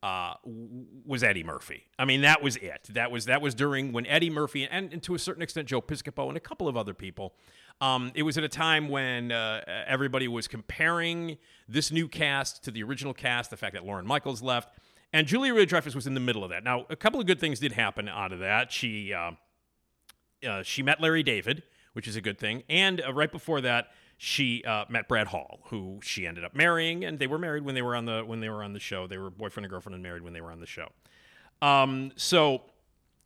[0.00, 1.86] uh, was Eddie Murphy.
[1.98, 2.88] I mean, that was it.
[2.90, 5.82] That was that was during when Eddie Murphy and, and to a certain extent Joe
[5.82, 7.34] Piscopo and a couple of other people.
[7.80, 11.36] Um, it was at a time when uh, everybody was comparing
[11.68, 13.50] this new cast to the original cast.
[13.50, 14.78] The fact that Lorne Michaels left
[15.12, 16.62] and Julia Louis Dreyfus was in the middle of that.
[16.62, 18.70] Now, a couple of good things did happen out of that.
[18.70, 19.32] She uh,
[20.48, 23.88] uh, she met Larry David, which is a good thing, and uh, right before that,
[24.16, 27.74] she uh, met Brad Hall, who she ended up marrying, and they were married when
[27.74, 29.06] they were on the when they were on the show.
[29.06, 30.88] They were boyfriend and girlfriend and married when they were on the show.
[31.62, 32.62] Um, so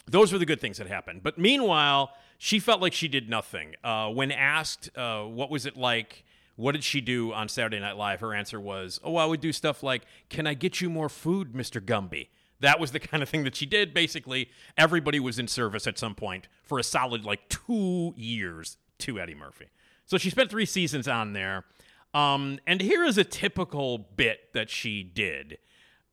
[0.07, 1.23] those were the good things that happened.
[1.23, 3.75] But meanwhile, she felt like she did nothing.
[3.83, 6.25] Uh, when asked uh, what was it like
[6.57, 8.21] what did she do on Saturday Night Live?
[8.21, 11.53] Her answer was, Oh, I would do stuff like, Can I get you more food,
[11.53, 11.81] Mr.
[11.81, 12.29] Gumby?
[12.61, 13.93] That was the kind of thing that she did.
[13.93, 19.21] Basically, everybody was in service at some point for a solid like two years to
[19.21, 19.67] Eddie Murphy.
[20.07, 21.65] So she spent three seasons on there.
[22.13, 25.59] Um, and here is a typical bit that she did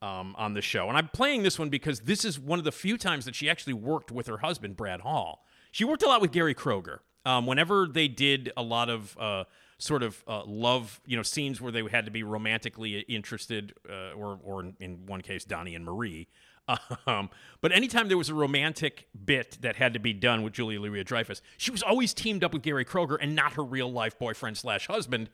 [0.02, 0.90] um, on the show.
[0.90, 3.50] And I'm playing this one because this is one of the few times that she
[3.50, 5.46] actually worked with her husband, Brad Hall.
[5.72, 7.00] She worked a lot with Gary Kroeger.
[7.24, 9.44] Um, whenever they did a lot of uh,
[9.82, 14.14] sort of uh, love, you know, scenes where they had to be romantically interested, uh,
[14.16, 16.28] or or in one case, Donnie and Marie.
[17.08, 20.80] Um, but anytime there was a romantic bit that had to be done with Julia
[20.80, 24.18] Louis Dreyfus, she was always teamed up with Gary Kroeger and not her real life
[24.18, 25.30] boyfriend slash husband,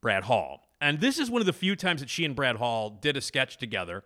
[0.00, 0.68] Brad Hall.
[0.80, 3.20] And this is one of the few times that she and Brad Hall did a
[3.20, 4.04] sketch together.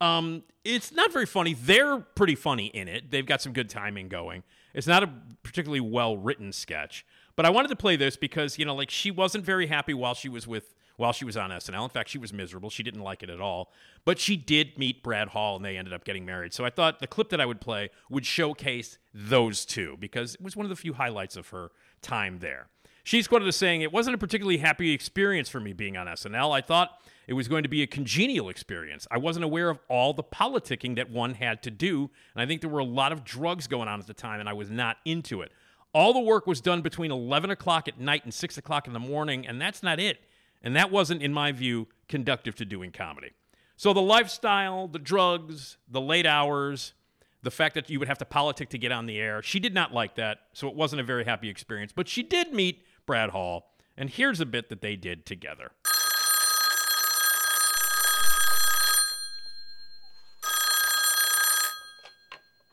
[0.00, 1.54] Um, it's not very funny.
[1.54, 3.10] They're pretty funny in it.
[3.10, 4.42] They've got some good timing going.
[4.74, 5.10] It's not a
[5.42, 7.04] particularly well written sketch,
[7.36, 10.14] but I wanted to play this because, you know, like she wasn't very happy while
[10.14, 11.84] she was with while she was on SNL.
[11.84, 12.70] In fact, she was miserable.
[12.70, 13.70] She didn't like it at all.
[14.04, 16.54] But she did meet Brad Hall and they ended up getting married.
[16.54, 20.40] So I thought the clip that I would play would showcase those two because it
[20.40, 21.70] was one of the few highlights of her
[22.00, 22.68] time there.
[23.04, 26.52] She's quoted as saying, It wasn't a particularly happy experience for me being on SNL.
[26.52, 29.06] I thought it was going to be a congenial experience.
[29.10, 32.10] I wasn't aware of all the politicking that one had to do.
[32.34, 34.48] And I think there were a lot of drugs going on at the time, and
[34.48, 35.52] I was not into it.
[35.92, 39.00] All the work was done between 11 o'clock at night and 6 o'clock in the
[39.00, 40.18] morning, and that's not it.
[40.62, 43.30] And that wasn't, in my view, conductive to doing comedy.
[43.76, 46.94] So the lifestyle, the drugs, the late hours,
[47.42, 49.74] the fact that you would have to politic to get on the air, she did
[49.74, 50.38] not like that.
[50.52, 51.92] So it wasn't a very happy experience.
[51.94, 55.70] But she did meet Brad Hall, and here's a bit that they did together.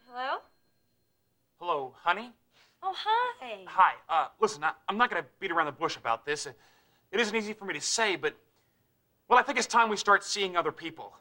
[0.10, 0.40] Hello?
[1.60, 2.32] Hello, honey.
[2.82, 2.94] Oh,
[3.66, 3.94] hi.
[4.10, 4.24] Hi.
[4.24, 6.46] Uh, listen, I, I'm not going to beat around the bush about this.
[6.46, 6.58] It,
[7.12, 8.36] it isn't easy for me to say, but
[9.28, 11.14] well, I think it's time we start seeing other people.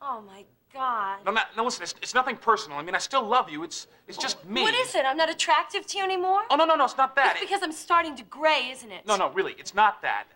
[0.00, 1.18] Oh, my God.
[1.24, 2.78] No, no, no, listen, it's, it's nothing personal.
[2.78, 3.64] I mean, I still love you.
[3.64, 4.62] It's it's just me.
[4.62, 5.04] What is it?
[5.06, 6.42] I'm not attractive to you anymore?
[6.50, 7.36] Oh no, no, no, it's not that.
[7.36, 9.06] It's because I'm starting to gray, isn't it?
[9.06, 10.26] No, no, really, it's not that.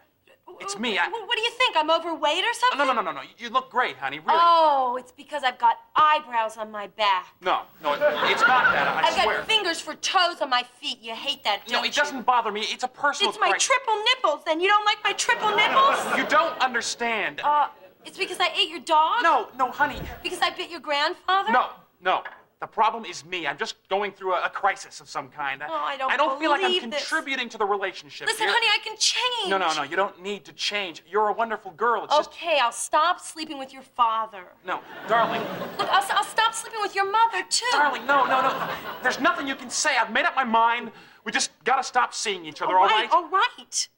[0.60, 0.98] It's me.
[0.98, 1.08] I...
[1.08, 1.76] What, do you think?
[1.76, 2.78] I'm overweight or something?
[2.78, 3.22] No, no, no, no, no.
[3.38, 4.18] You look great, honey.
[4.18, 4.30] Really.
[4.30, 7.26] Oh, it's because I've got eyebrows on my back.
[7.40, 8.88] No, no, it, it's not that.
[8.88, 9.38] I have swear.
[9.38, 10.98] got fingers for toes on my feet.
[11.00, 12.62] You hate that, don't No, it doesn't bother me.
[12.62, 13.30] It's a personal.
[13.30, 14.44] It's my triple nipples.
[14.44, 16.18] Then you don't like my triple nipples?
[16.18, 17.40] You don't understand.
[17.42, 17.68] Uh,
[18.04, 19.22] it's because I ate your dog?
[19.22, 20.00] No, no, honey.
[20.22, 21.52] Because I bit your grandfather?
[21.52, 21.70] No,
[22.02, 22.22] no.
[22.62, 23.44] The problem is me.
[23.44, 25.64] I'm just going through a, a crisis of some kind.
[25.68, 27.00] Oh, I don't I don't feel like I'm this.
[27.08, 28.28] contributing to the relationship.
[28.28, 28.54] Listen, here.
[28.54, 29.50] honey, I can change.
[29.50, 29.82] No, no, no.
[29.82, 31.02] You don't need to change.
[31.10, 32.04] You're a wonderful girl.
[32.04, 34.44] It's just Okay, I'll stop sleeping with your father.
[34.64, 35.40] no, darling.
[35.76, 37.66] Look, I'll, I'll stop sleeping with your mother, too.
[37.72, 38.68] Darling, no, no, no.
[39.02, 39.96] There's nothing you can say.
[39.96, 40.92] I've made up my mind.
[41.24, 43.08] We just gotta stop seeing each other, all right?
[43.10, 43.88] all right.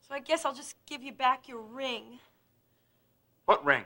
[0.00, 2.20] So I guess I'll just give you back your ring.
[3.44, 3.84] What ring?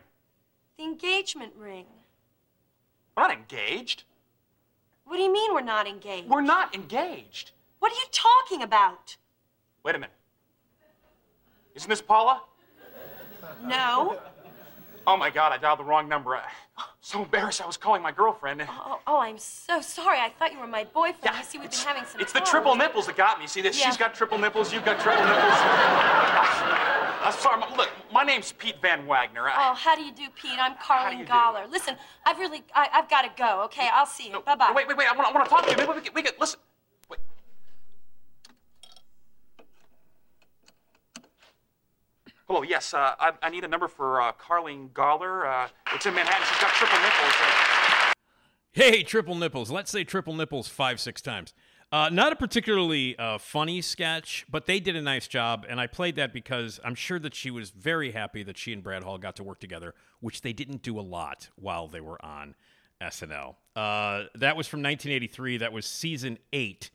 [0.78, 1.86] The engagement ring.
[3.16, 4.04] We're not engaged.
[5.04, 6.28] What do you mean we're not engaged?
[6.28, 7.52] We're not engaged.
[7.80, 9.16] What are you talking about?
[9.82, 10.14] Wait a minute.
[11.74, 12.42] Isn't this Paula?
[13.64, 14.20] No.
[15.06, 16.36] Oh my God, I dialed the wrong number.
[16.36, 16.48] I-
[17.04, 18.62] so embarrassed I was calling my girlfriend.
[18.62, 20.18] Oh, oh, oh, I'm so sorry.
[20.20, 21.36] I thought you were my boyfriend.
[21.36, 22.20] you see, we've been having some.
[22.20, 23.48] It's the triple nipples that got me.
[23.48, 23.78] See this?
[23.78, 23.86] Yeah.
[23.86, 24.72] She's got triple nipples.
[24.72, 25.42] You've got triple nipples.
[27.24, 27.58] I'm sorry.
[27.60, 29.48] my- Look, my name's Pete Van Wagner.
[29.48, 30.52] I- Oh, how do you do, Pete?
[30.58, 31.24] I'm Carlin do?
[31.24, 31.68] Goller.
[31.70, 33.62] Listen, I've really, I, I've got to go.
[33.64, 34.40] Okay, I'll see you.
[34.40, 34.72] Bye bye.
[34.74, 35.08] Wait, wait, wait.
[35.10, 35.76] I want, I want to talk to you.
[35.76, 36.60] Maybe we could, we could listen.
[42.48, 42.62] Hello.
[42.62, 42.92] Yes.
[42.94, 45.46] Uh, I, I need a number for uh, Carlene Goller.
[45.46, 46.46] Uh, it's in Manhattan.
[46.46, 47.34] She's got triple nipples.
[47.40, 48.08] Uh,
[48.74, 49.70] Hey, triple nipples.
[49.70, 51.52] Let's say triple nipples five, six times.
[51.92, 55.86] Uh, not a particularly uh, funny sketch, but they did a nice job, and I
[55.86, 59.18] played that because I'm sure that she was very happy that she and Brad Hall
[59.18, 62.54] got to work together, which they didn't do a lot while they were on
[63.02, 63.56] SNL.
[63.74, 65.58] That was from 1983.
[65.58, 66.90] That was season eight,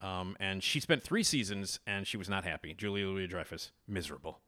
[0.00, 2.72] um, and she spent three seasons, and she was not happy.
[2.72, 4.40] Julia Louis-Dreyfus, miserable.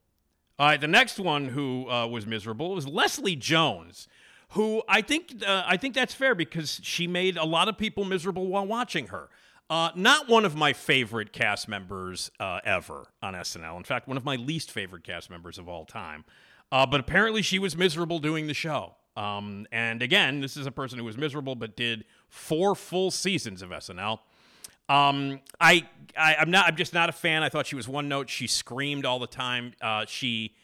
[0.63, 4.07] All right, the next one who uh, was miserable was Leslie Jones,
[4.51, 8.05] who I think uh, I think that's fair because she made a lot of people
[8.05, 9.29] miserable while watching her.
[9.69, 13.77] Uh, not one of my favorite cast members uh, ever on SNL.
[13.77, 16.25] In fact, one of my least favorite cast members of all time.
[16.71, 18.95] Uh, but apparently, she was miserable doing the show.
[19.17, 23.63] Um, and again, this is a person who was miserable but did four full seasons
[23.63, 24.21] of SNL.
[24.93, 25.87] Um, I,
[26.19, 27.43] I I'm not I'm just not a fan.
[27.43, 28.29] I thought she was one note.
[28.29, 29.73] She screamed all the time.
[29.81, 30.55] Uh, she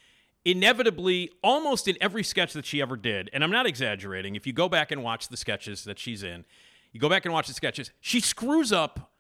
[0.45, 4.37] inevitably almost in every sketch that she ever did, and I'm not exaggerating.
[4.37, 6.45] If you go back and watch the sketches that she's in,
[6.93, 9.13] you go back and watch the sketches, she screws up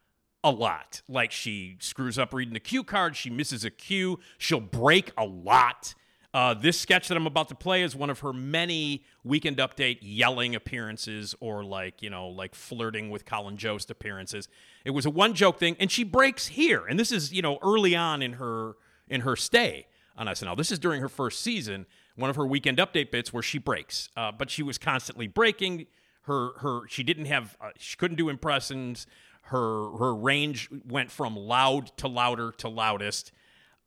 [0.45, 1.01] a lot.
[1.09, 5.25] Like she screws up reading the cue card, she misses a cue, she'll break a
[5.25, 5.95] lot.
[6.35, 9.99] Uh, this sketch that I'm about to play is one of her many Weekend Update
[10.03, 14.47] yelling appearances or like, you know, like flirting with Colin Jost appearances.
[14.85, 16.85] It was a one joke thing, and she breaks here.
[16.87, 18.75] And this is, you know, early on in her
[19.09, 19.87] in her stay
[20.19, 20.57] on SNL.
[20.57, 24.11] This is during her first season, one of her Weekend Update bits where she breaks.
[24.15, 25.87] Uh, but she was constantly breaking.
[26.23, 29.07] Her her she didn't have uh, she couldn't do impressions.
[29.45, 33.33] Her her range went from loud to louder to loudest.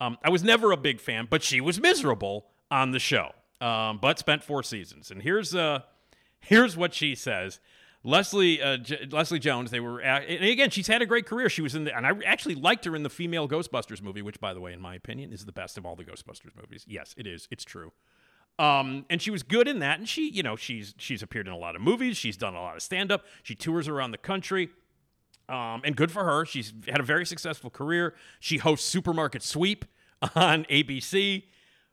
[0.02, 3.34] Um, I was never a big fan, but she was miserable on the show.
[3.62, 5.12] Um, but spent four seasons.
[5.12, 5.82] And here's uh,
[6.40, 7.60] here's what she says.
[8.04, 9.70] Leslie uh, J- Leslie Jones.
[9.70, 10.72] They were at, and again.
[10.72, 11.48] She's had a great career.
[11.50, 14.40] She was in the and I actually liked her in the female Ghostbusters movie, which,
[14.40, 16.84] by the way, in my opinion, is the best of all the Ghostbusters movies.
[16.88, 17.48] Yes, it is.
[17.52, 17.92] It's true.
[18.58, 20.00] Um, and she was good in that.
[20.00, 22.18] And she, you know, she's she's appeared in a lot of movies.
[22.18, 23.24] She's done a lot of stand up.
[23.44, 24.72] She tours around the country.
[25.52, 26.46] Um, and good for her.
[26.46, 28.14] She's had a very successful career.
[28.40, 29.84] She hosts Supermarket Sweep
[30.36, 31.44] on ABC,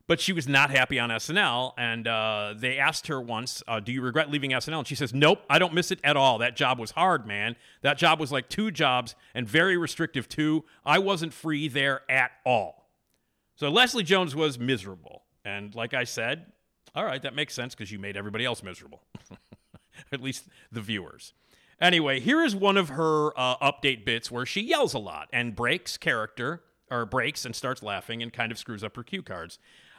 [0.07, 1.73] but she was not happy on SNL.
[1.77, 4.79] And uh, they asked her once, uh, Do you regret leaving SNL?
[4.79, 6.39] And she says, Nope, I don't miss it at all.
[6.39, 7.57] That job was hard, man.
[7.83, 10.65] That job was like two jobs and very restrictive, too.
[10.87, 12.89] I wasn't free there at all.
[13.57, 15.25] So Leslie Jones was miserable.
[15.45, 16.53] And like I said,
[16.95, 19.03] all right, that makes sense because you made everybody else miserable,
[20.13, 21.33] at least the viewers.
[21.81, 25.55] Anyway, here is one of her uh, update bits where she yells a lot and
[25.55, 29.59] breaks character or breaks and starts laughing and kind of screws up her cue cards.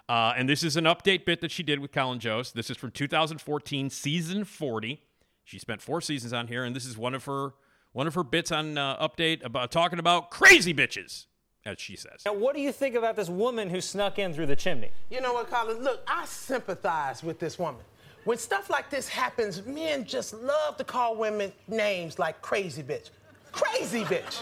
[0.10, 2.56] Uh, and this is an update bit that she did with Colin Jost.
[2.56, 5.02] This is from 2014, season 40.
[5.44, 7.52] She spent four seasons on here, and this is one of her
[7.92, 11.26] one of her bits on uh, update about talking about crazy bitches,
[11.66, 12.22] as she says.
[12.26, 14.92] Now, what do you think about this woman who snuck in through the chimney?
[15.10, 15.82] You know what, Colin?
[15.84, 17.82] Look, I sympathize with this woman.
[18.26, 23.10] When stuff like this happens, men just love to call women names like crazy bitch.
[23.52, 24.42] Crazy bitch.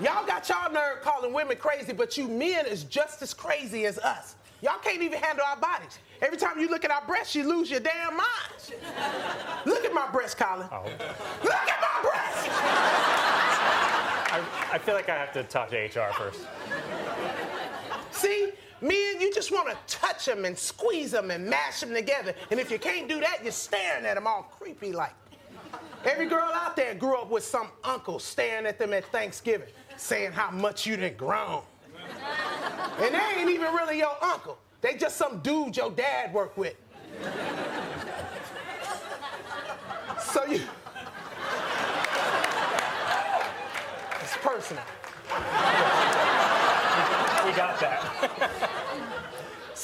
[0.00, 3.98] Y'all got y'all nerve calling women crazy, but you men is just as crazy as
[3.98, 4.34] us.
[4.62, 5.98] Y'all can't even handle our bodies.
[6.22, 8.80] Every time you look at our breasts, you lose your damn mind.
[9.64, 10.66] Look at my breasts, Colin.
[10.72, 10.82] Oh.
[11.44, 12.48] Look at my breasts!
[14.32, 16.40] I, I feel like I have to talk to HR first.
[18.10, 22.34] See, men, you just want to touch them and squeeze them and mash them together.
[22.50, 25.14] And if you can't do that, you're staring at them all creepy like.
[26.04, 30.32] Every girl out there grew up with some uncle staring at them at Thanksgiving, saying
[30.32, 31.62] how much you done grown.
[32.98, 34.58] And they ain't even really your uncle.
[34.80, 36.76] They just some dude your dad worked with.
[40.20, 40.60] So you.
[44.22, 44.84] It's personal.
[47.44, 48.50] We got that.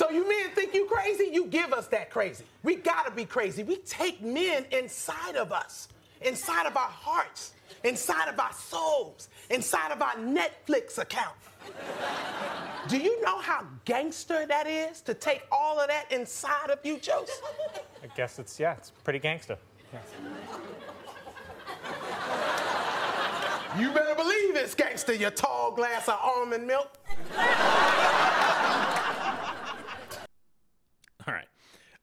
[0.03, 1.31] So you men think you crazy?
[1.33, 2.43] You give us that crazy.
[2.65, 3.63] We gotta be crazy.
[3.63, 5.87] We take men inside of us,
[6.23, 7.53] inside of our hearts,
[7.85, 11.37] inside of our souls, inside of our Netflix account.
[12.89, 16.99] Do you know how gangster that is to take all of that inside of you,
[16.99, 17.41] Joseph?
[18.03, 19.57] I guess it's, yeah, it's pretty gangster.
[23.79, 26.99] You better believe it's gangster, your tall glass of almond milk.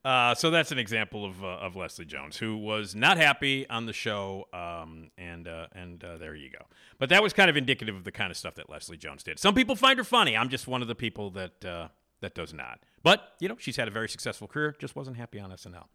[0.10, 3.86] Uh, so that's an example of, uh, of Leslie Jones, who was not happy on
[3.86, 6.66] the show, um, and uh, and uh, there you go.
[6.98, 9.38] But that was kind of indicative of the kind of stuff that Leslie Jones did.
[9.38, 10.36] Some people find her funny.
[10.36, 11.90] I'm just one of the people that uh,
[12.22, 12.80] that does not.
[13.04, 14.76] But you know, she's had a very successful career.
[14.80, 15.86] Just wasn't happy on SNL.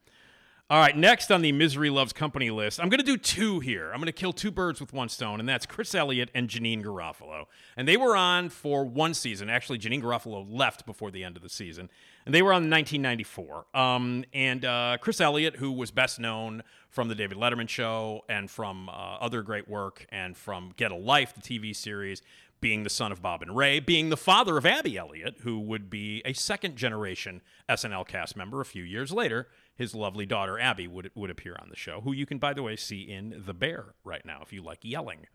[0.71, 3.91] All right, next on the Misery Loves Company list, I'm going to do two here.
[3.91, 6.83] I'm going to kill two birds with one stone, and that's Chris Elliott and Janeane
[6.83, 7.45] Garofalo.
[7.77, 9.51] And they were on for one season.
[9.51, 11.91] Actually, Janeane Garofalo left before the end of the season,
[12.27, 13.67] and they were on 1994.
[13.75, 18.51] Um, and uh, Chris Elliott, who was best known from the David Letterman show and
[18.51, 22.23] from uh, other great work and from Get a Life, the TV series,
[22.61, 25.91] being the son of Bob and Ray, being the father of Abby Elliott, who would
[25.91, 29.49] be a second generation SNL cast member a few years later.
[29.77, 32.63] His lovely daughter Abby would would appear on the show, who you can, by the
[32.63, 35.27] way, see in The Bear right now if you like yelling.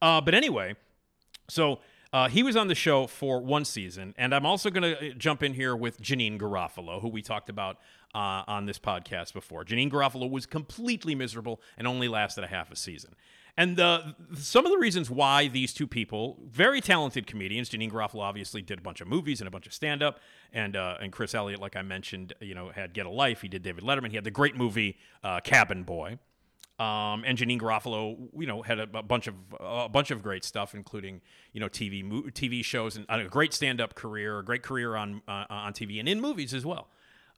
[0.00, 0.76] Uh, but anyway,
[1.50, 1.80] so
[2.12, 5.42] uh, he was on the show for one season, and I'm also going to jump
[5.42, 7.76] in here with Janeane Garofalo, who we talked about
[8.14, 9.64] uh, on this podcast before.
[9.64, 13.14] Janeane Garofalo was completely miserable and only lasted a half a season.
[13.58, 18.20] And the, some of the reasons why these two people, very talented comedians, Janeane Garofalo
[18.20, 20.20] obviously did a bunch of movies and a bunch of stand up,
[20.52, 23.42] and uh, and Chris Elliott, like I mentioned, you know, had Get a Life.
[23.42, 24.10] He did David Letterman.
[24.10, 26.18] He had the great movie uh, Cabin Boy.
[26.78, 30.44] Um, and Janeane Garofalo, you know, had a, a bunch of a bunch of great
[30.44, 31.20] stuff, including
[31.52, 35.22] you know TV TV shows and a great stand up career, a great career on
[35.26, 36.88] uh, on TV and in movies as well.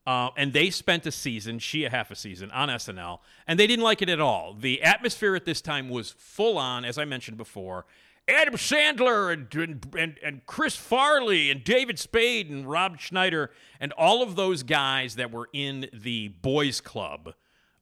[0.07, 3.67] Uh, and they spent a season, she a half a season on SNL, and they
[3.67, 4.55] didn't like it at all.
[4.59, 7.85] The atmosphere at this time was full on, as I mentioned before.
[8.27, 14.23] Adam Sandler and, and, and Chris Farley and David Spade and Rob Schneider and all
[14.23, 17.35] of those guys that were in the boys club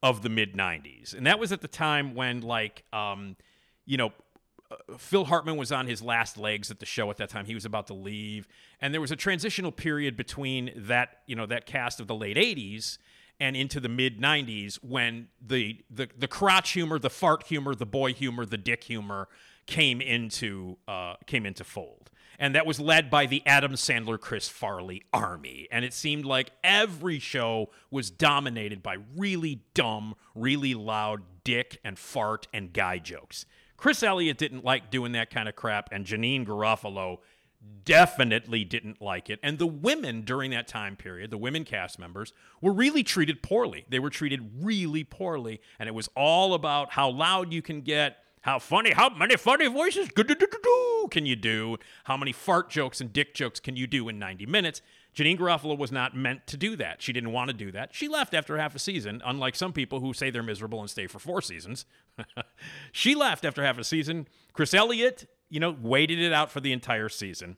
[0.02, 1.14] of the mid 90s.
[1.14, 3.36] And that was at the time when, like, um,
[3.84, 4.12] you know,
[4.70, 7.46] uh, Phil Hartman was on his last legs at the show at that time.
[7.46, 8.46] He was about to leave,
[8.80, 12.36] and there was a transitional period between that you know that cast of the late
[12.36, 12.98] '80s
[13.40, 17.86] and into the mid '90s when the the the crotch humor, the fart humor, the
[17.86, 19.28] boy humor, the dick humor
[19.66, 22.10] came into uh, came into fold.
[22.38, 25.66] And that was led by the Adam Sandler, Chris Farley army.
[25.72, 31.98] And it seemed like every show was dominated by really dumb, really loud dick and
[31.98, 33.44] fart and guy jokes.
[33.76, 37.18] Chris Elliott didn't like doing that kind of crap, and Janeane Garofalo
[37.84, 39.40] definitely didn't like it.
[39.42, 43.84] And the women during that time period, the women cast members, were really treated poorly.
[43.88, 48.18] They were treated really poorly, and it was all about how loud you can get.
[48.42, 51.76] How funny, how many funny voices can you do?
[52.04, 54.82] How many fart jokes and dick jokes can you do in 90 minutes?
[55.14, 57.02] Janeane Garofalo was not meant to do that.
[57.02, 57.94] She didn't want to do that.
[57.94, 61.06] She left after half a season, unlike some people who say they're miserable and stay
[61.06, 61.86] for four seasons.
[62.92, 64.28] she left after half a season.
[64.52, 67.56] Chris Elliott, you know, waited it out for the entire season.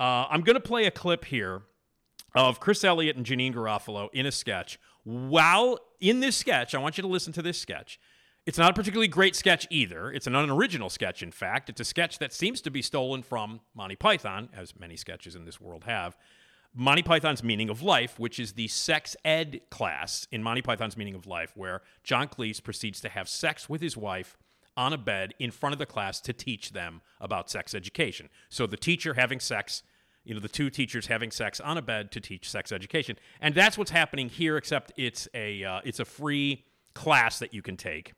[0.00, 1.62] Uh, I'm going to play a clip here
[2.34, 4.78] of Chris Elliott and Janeane Garofalo in a sketch.
[5.04, 8.00] While in this sketch, I want you to listen to this sketch.
[8.44, 10.10] It's not a particularly great sketch either.
[10.10, 11.70] It's an unoriginal sketch, in fact.
[11.70, 15.44] It's a sketch that seems to be stolen from Monty Python, as many sketches in
[15.44, 16.16] this world have.
[16.74, 21.14] Monty Python's Meaning of Life, which is the sex ed class in Monty Python's Meaning
[21.14, 24.36] of Life, where John Cleese proceeds to have sex with his wife
[24.76, 28.28] on a bed in front of the class to teach them about sex education.
[28.48, 29.84] So the teacher having sex,
[30.24, 33.54] you know, the two teachers having sex on a bed to teach sex education, and
[33.54, 34.56] that's what's happening here.
[34.56, 36.64] Except it's a uh, it's a free
[36.94, 38.14] class that you can take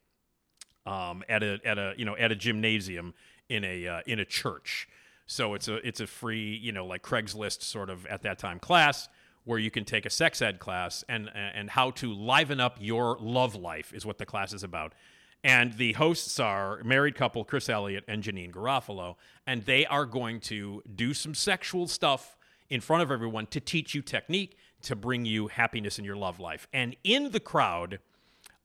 [0.86, 3.14] um, at a at a you know at a gymnasium
[3.48, 4.88] in a uh, in a church.
[5.26, 8.58] So it's a it's a free you know like Craigslist sort of at that time
[8.58, 9.08] class
[9.44, 13.16] where you can take a sex ed class and and how to liven up your
[13.20, 14.94] love life is what the class is about.
[15.42, 19.16] And the hosts are married couple Chris Elliott and Janeane Garofalo,
[19.46, 22.38] and they are going to do some sexual stuff
[22.70, 26.40] in front of everyone to teach you technique to bring you happiness in your love
[26.40, 26.66] life.
[26.72, 27.98] And in the crowd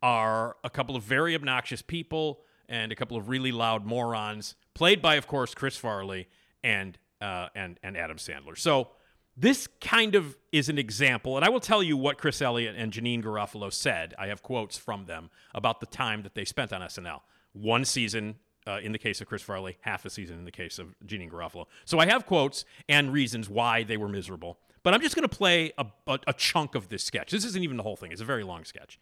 [0.02, 5.02] are a couple of very obnoxious people and a couple of really loud morons, played
[5.02, 6.28] by, of course, Chris Farley
[6.64, 8.58] and uh, and and Adam Sandler.
[8.58, 8.90] So
[9.36, 12.92] this kind of is an example, and I will tell you what Chris Elliott and
[12.92, 14.14] Janeane Garofalo said.
[14.18, 17.22] I have quotes from them about the time that they spent on SNL.
[17.54, 18.36] One season
[18.68, 21.32] uh, in the case of Chris Farley, half a season in the case of Janeane
[21.32, 21.66] Garofalo.
[21.86, 24.60] So I have quotes and reasons why they were miserable.
[24.84, 27.32] But I'm just going to play a, a, a chunk of this sketch.
[27.32, 28.12] This isn't even the whole thing.
[28.12, 29.00] It's a very long sketch.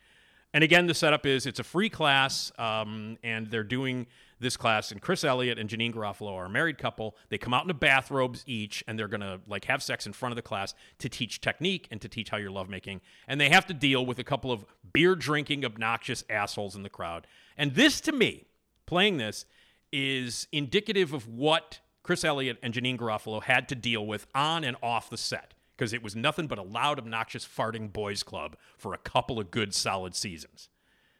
[0.54, 4.08] And again, the setup is it's a free class, um, and they're doing
[4.39, 4.91] this class.
[4.91, 7.16] And Chris Elliott and Janeane Garofalo are a married couple.
[7.30, 10.36] They come out in bathrobes each, and they're gonna like have sex in front of
[10.36, 13.02] the class to teach technique and to teach how you're lovemaking.
[13.28, 16.89] And they have to deal with a couple of beer drinking, obnoxious assholes in the
[16.89, 17.28] crowd.
[17.58, 18.45] And this, to me,
[18.86, 19.45] playing this
[19.91, 24.78] is indicative of what Chris Elliott and Janeane Garofalo had to deal with on and
[24.82, 25.54] off the set.
[25.78, 29.51] Because it was nothing but a loud, obnoxious, farting boys club for a couple of
[29.51, 30.69] good, solid seasons.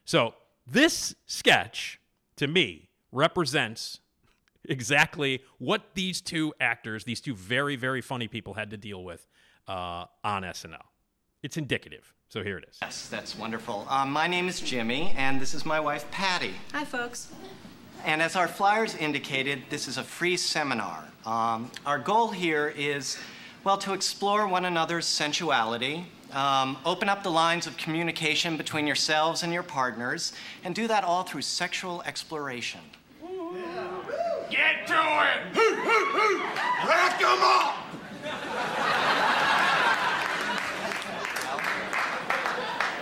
[0.04, 0.34] So
[0.66, 2.00] this sketch,
[2.38, 4.00] to me, represents
[4.68, 9.28] exactly what these two actors, these two very, very funny people, had to deal with
[9.68, 10.82] uh, on SNL.
[11.44, 12.14] It's indicative.
[12.30, 12.80] So here it is.
[12.82, 13.86] Yes, that's wonderful.
[13.90, 16.54] Um, my name is Jimmy, and this is my wife, Patty.
[16.74, 17.32] Hi, folks.
[18.06, 21.06] And as our flyers indicated, this is a free seminar.
[21.26, 23.18] Um, our goal here is,
[23.68, 29.44] well, to explore one another's sensuality, um, open up the lines of communication between yourselves
[29.44, 30.32] and your partners,
[30.64, 32.80] and do that all through sexual exploration.
[34.50, 35.58] Get to it!
[36.88, 37.76] Let them up!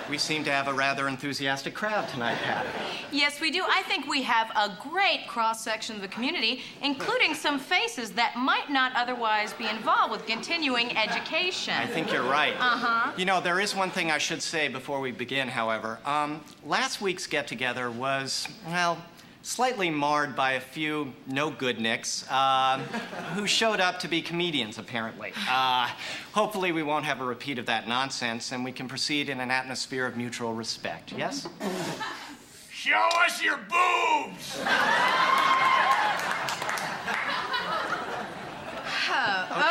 [0.10, 2.66] We seem to have a rather enthusiastic crowd tonight, Pat.
[3.12, 3.64] Yes, we do.
[3.68, 8.36] I think we have a great cross section of the community, including some faces that
[8.36, 11.74] might not otherwise be involved with continuing education.
[11.74, 12.54] I think you're right.
[12.60, 13.12] Uh huh.
[13.18, 15.98] You know, there is one thing I should say before we begin, however.
[16.06, 19.04] Um, last week's get together was, well,
[19.46, 22.80] slightly marred by a few no good nicks uh,
[23.36, 25.32] who showed up to be comedians, apparently.
[25.48, 25.88] Uh,
[26.34, 29.52] hopefully, we won't have a repeat of that nonsense and we can proceed in an
[29.52, 31.14] atmosphere of mutual respect.
[31.16, 31.48] Yes?
[32.72, 34.58] Show us your boobs!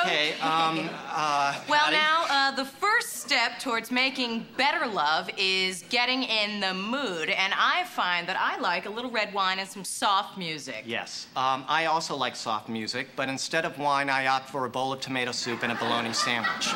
[0.04, 1.60] Okay, um, uh.
[1.68, 1.96] Well, Patty?
[1.96, 2.23] now,
[2.56, 7.30] the first step towards making better love is getting in the mood.
[7.30, 10.84] And I find that I like a little red wine and some soft music.
[10.86, 11.26] Yes.
[11.36, 14.92] Um, I also like soft music, but instead of wine, I opt for a bowl
[14.92, 16.72] of tomato soup and a bologna sandwich.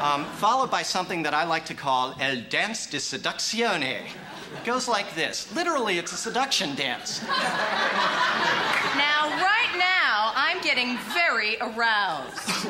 [0.00, 4.02] Um, followed by something that I like to call El Dance de Seduzione.
[4.54, 5.54] It goes like this.
[5.54, 7.22] Literally, it's a seduction dance.
[8.96, 12.68] Now, right now, I'm getting very aroused.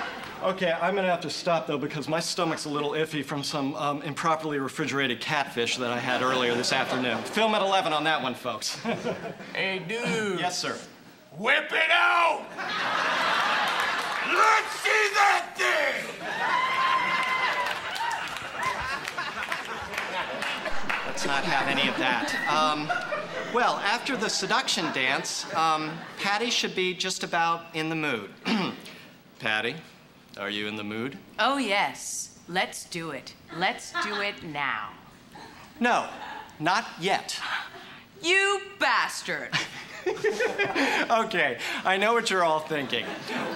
[0.42, 3.74] Okay, I'm gonna have to stop though because my stomach's a little iffy from some
[3.76, 7.18] um, improperly refrigerated catfish that I had earlier this afternoon.
[7.24, 8.78] Film at 11 on that one, folks.
[9.54, 10.38] Hey, dude.
[10.38, 10.76] yes, sir.
[11.38, 12.44] Whip it out!
[14.26, 16.04] Let's see that thing!
[21.06, 22.34] Let's not have any of that.
[22.50, 22.88] Um,
[23.54, 28.30] well, after the seduction dance, um, Patty should be just about in the mood.
[29.38, 29.76] Patty,
[30.38, 31.18] are you in the mood?
[31.38, 32.38] Oh, yes.
[32.48, 33.34] Let's do it.
[33.56, 34.90] Let's do it now.
[35.80, 36.06] No,
[36.60, 37.38] not yet.
[38.22, 39.50] You bastard.
[41.10, 43.04] Okay, I know what you're all thinking.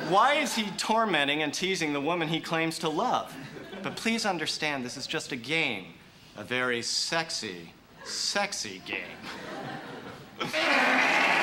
[0.09, 3.33] Why is he tormenting and teasing the woman he claims to love?
[3.85, 5.95] But please understand, this is just a game.
[6.37, 7.73] A very sexy,
[8.05, 9.01] sexy game.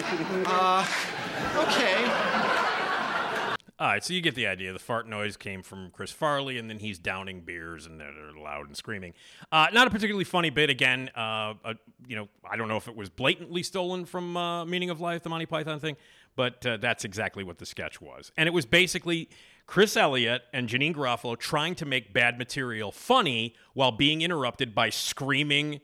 [0.46, 0.84] Uh,
[1.56, 2.50] okay.
[3.80, 4.74] All right, so you get the idea.
[4.74, 8.66] The fart noise came from Chris Farley, and then he's downing beers, and they're loud
[8.66, 9.14] and screaming.
[9.50, 10.68] Uh, not a particularly funny bit.
[10.68, 11.74] Again, uh, uh,
[12.06, 15.22] you know, I don't know if it was blatantly stolen from uh, Meaning of Life,
[15.22, 15.96] the Monty Python thing,
[16.36, 18.32] but uh, that's exactly what the sketch was.
[18.36, 19.30] And it was basically
[19.66, 24.90] Chris Elliott and Janeane Garofalo trying to make bad material funny while being interrupted by
[24.90, 25.80] screaming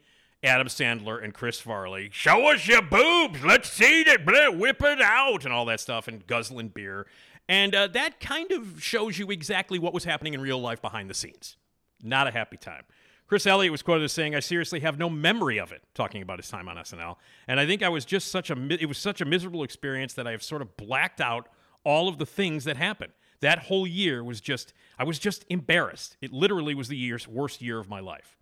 [0.46, 5.00] Adam Sandler and Chris Farley, show us your boobs, let's see it, blah, whip it
[5.00, 7.06] out, and all that stuff, and guzzling beer.
[7.48, 11.10] And uh, that kind of shows you exactly what was happening in real life behind
[11.10, 11.56] the scenes.
[12.02, 12.84] Not a happy time.
[13.26, 16.38] Chris Elliott was quoted as saying, "I seriously have no memory of it." Talking about
[16.38, 17.16] his time on SNL,
[17.48, 20.28] and I think I was just such a it was such a miserable experience that
[20.28, 21.48] I have sort of blacked out
[21.82, 23.12] all of the things that happened.
[23.40, 26.16] That whole year was just I was just embarrassed.
[26.20, 28.36] It literally was the year's worst year of my life.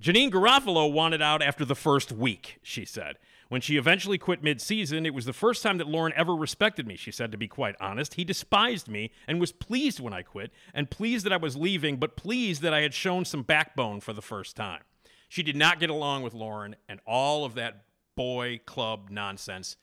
[0.00, 3.16] Janeane Garofalo wanted out after the first week, she said.
[3.48, 6.86] When she eventually quit mid season, it was the first time that Lorne ever respected
[6.86, 8.14] me, she said, to be quite honest.
[8.14, 11.98] He despised me and was pleased when I quit, and pleased that I was leaving,
[11.98, 14.82] but pleased that I had shown some backbone for the first time.
[15.28, 17.84] She did not get along with Lorne, and all of that
[18.16, 19.76] boy club nonsense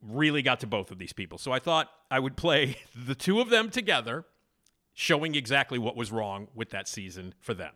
[0.00, 1.38] really got to both of these people.
[1.38, 4.24] So I thought I would play the two of them together,
[4.94, 7.74] showing exactly what was wrong with that season for them.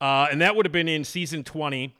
[0.00, 1.94] Uh, and that would have been in season 20,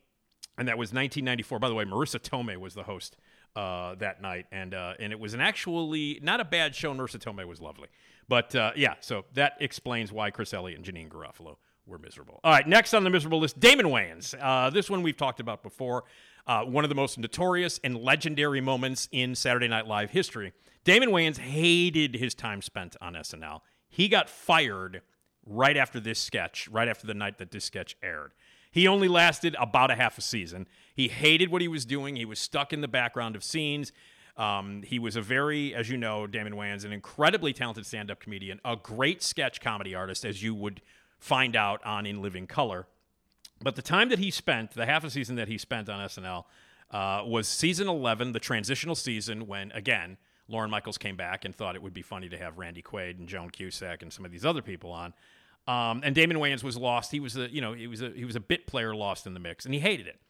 [0.58, 1.58] and that was 1994.
[1.58, 3.16] By the way, Marisa Tomei was the host
[3.54, 6.92] uh, that night, and uh, and it was an actually not a bad show.
[6.92, 7.88] Marisa Tomei was lovely,
[8.28, 12.40] but uh, yeah, so that explains why Chris Elliott and Janeane Garofalo were miserable.
[12.44, 14.34] All right, next on the miserable list, Damon Wayans.
[14.40, 16.04] Uh, this one we've talked about before.
[16.46, 20.52] Uh, one of the most notorious and legendary moments in Saturday Night Live history.
[20.84, 23.62] Damon Wayans hated his time spent on SNL.
[23.88, 25.02] He got fired
[25.46, 28.32] right after this sketch, right after the night that this sketch aired.
[28.70, 30.66] He only lasted about a half a season.
[30.94, 32.16] He hated what he was doing.
[32.16, 33.92] He was stuck in the background of scenes.
[34.36, 38.20] Um, he was a very, as you know, Damon Wayans, an incredibly talented stand up
[38.20, 40.82] comedian, a great sketch comedy artist, as you would
[41.18, 42.86] find out on In Living Color.
[43.62, 46.44] But the time that he spent, the half a season that he spent on SNL,
[46.90, 50.18] uh, was season 11, the transitional season, when, again,
[50.48, 53.28] Lorne Michaels came back and thought it would be funny to have Randy Quaid and
[53.28, 55.14] Joan Cusack and some of these other people on.
[55.66, 57.10] Um, and Damon Wayans was lost.
[57.10, 59.34] He was a, you know, he was a, he was a bit player lost in
[59.34, 60.20] the mix, and he hated it.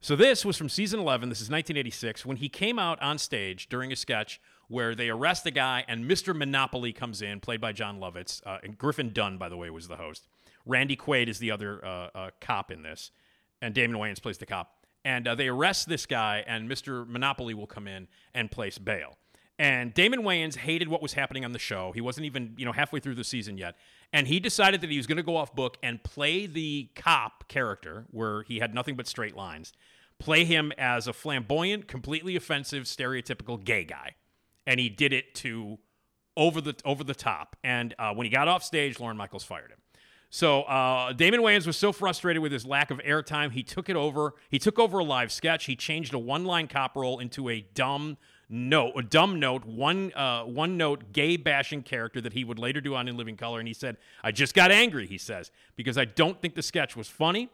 [0.00, 1.28] So this was from season 11.
[1.28, 5.46] This is 1986 when he came out on stage during a sketch where they arrest
[5.46, 6.34] a guy and Mr.
[6.34, 8.44] Monopoly comes in, played by Jon Lovitz.
[8.44, 10.26] Uh, and Griffin Dunne, by the way, was the host.
[10.66, 13.12] Randy Quaid is the other uh, uh, cop in this,
[13.60, 14.74] and Damon Wayans plays the cop.
[15.04, 17.06] And uh, they arrest this guy, and Mr.
[17.06, 19.16] Monopoly will come in and place bail.
[19.62, 21.92] And Damon Wayans hated what was happening on the show.
[21.92, 23.76] He wasn't even, you know, halfway through the season yet.
[24.12, 27.46] And he decided that he was going to go off book and play the cop
[27.46, 29.72] character where he had nothing but straight lines.
[30.18, 34.16] Play him as a flamboyant, completely offensive, stereotypical gay guy.
[34.66, 35.78] And he did it to
[36.36, 37.54] over the over the top.
[37.62, 39.78] And uh, when he got off stage, Lorne Michaels fired him.
[40.28, 43.94] So uh, Damon Wayans was so frustrated with his lack of airtime, he took it
[43.94, 44.34] over.
[44.50, 45.66] He took over a live sketch.
[45.66, 48.16] He changed a one-line cop role into a dumb
[48.48, 52.80] note, a dumb note, one uh, one note gay bashing character that he would later
[52.80, 53.58] do on In Living Color.
[53.58, 56.96] And he said, "I just got angry," he says, because I don't think the sketch
[56.96, 57.48] was funny.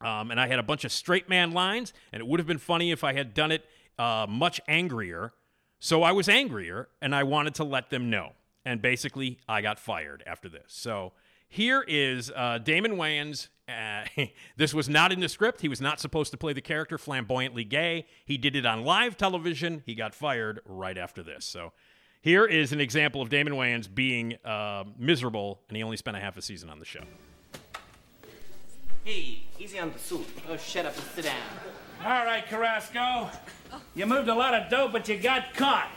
[0.00, 2.58] Um, and I had a bunch of straight man lines, and it would have been
[2.58, 3.66] funny if I had done it
[3.98, 5.32] uh, much angrier.
[5.78, 8.32] So I was angrier, and I wanted to let them know.
[8.64, 10.64] And basically, I got fired after this.
[10.68, 11.12] So
[11.48, 13.48] here is uh, Damon Wayans.
[13.70, 14.04] Uh,
[14.56, 15.60] this was not in the script.
[15.60, 18.06] He was not supposed to play the character flamboyantly gay.
[18.24, 19.82] He did it on live television.
[19.86, 21.44] He got fired right after this.
[21.44, 21.72] So
[22.20, 26.20] here is an example of Damon Wayans being uh, miserable, and he only spent a
[26.20, 27.02] half a season on the show.
[29.04, 30.26] Hey, easy on the soup.
[30.48, 31.36] Oh, shut up and sit down.
[32.04, 33.30] All right, Carrasco.
[33.94, 35.90] You moved a lot of dough, but you got caught.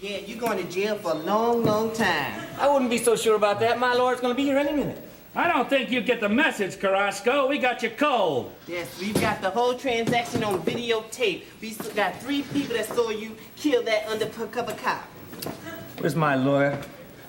[0.00, 2.42] Yeah, you're going to jail for a long, long time.
[2.58, 3.78] I wouldn't be so sure about that.
[3.78, 5.02] My lawyer's going to be here any minute.
[5.36, 7.46] I don't think you get the message, Carrasco.
[7.46, 8.54] We got you cold.
[8.66, 11.42] Yes, we've got the whole transaction on videotape.
[11.60, 15.02] We still got three people that saw you kill that undercover cop.
[15.98, 16.80] Where's my lawyer?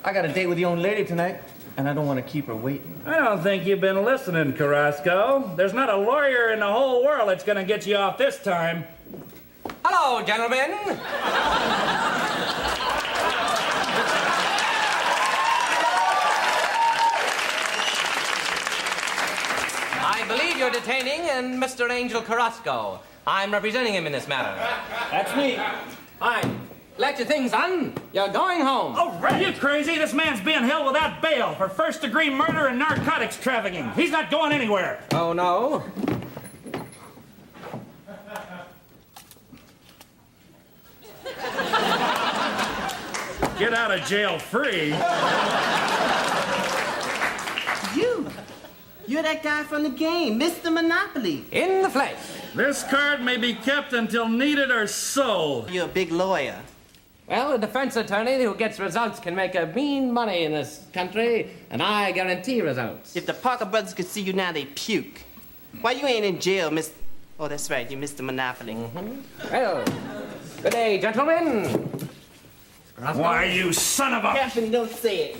[0.05, 1.41] I got a date with the young lady tonight,
[1.75, 3.01] and I don't want to keep her waiting.
[3.05, 5.51] I don't think you've been listening, Carrasco.
[5.57, 8.41] There's not a lawyer in the whole world that's going to get you off this
[8.41, 8.85] time.
[9.83, 10.97] Hello, gentlemen.
[20.09, 21.89] I believe you're detaining and Mr.
[21.91, 22.99] Angel Carrasco.
[23.27, 24.55] I'm representing him in this matter.
[25.11, 25.55] That's me.
[26.19, 26.49] Hi.
[26.97, 27.93] Let your things on.
[28.11, 28.95] You're going home.
[28.97, 29.97] Oh, are you crazy?
[29.99, 33.91] This man's being held without bail for first degree murder and narcotics trafficking.
[33.91, 35.03] He's not going anywhere.
[35.11, 35.83] Oh, no?
[43.59, 44.87] Get out of jail free.
[47.95, 48.27] You.
[49.07, 50.71] You're that guy from the game, Mr.
[50.71, 51.45] Monopoly.
[51.53, 52.17] In the flesh.
[52.53, 55.71] This card may be kept until needed or sold.
[55.71, 56.59] You're a big lawyer.
[57.25, 61.49] Well, a defense attorney who gets results can make a mean money in this country,
[61.69, 63.15] and I guarantee results.
[63.15, 65.21] If the Parker brothers could see you now, they'd puke.
[65.79, 66.91] Why you ain't in jail, Miss?
[67.39, 68.21] Oh, that's right, you're Mr.
[68.21, 68.73] Monopoly.
[68.73, 69.51] Mm-hmm.
[69.51, 69.85] Well,
[70.63, 71.65] good day, gentlemen.
[72.97, 74.33] Why, you son of a...
[74.33, 75.37] Captain, don't say it.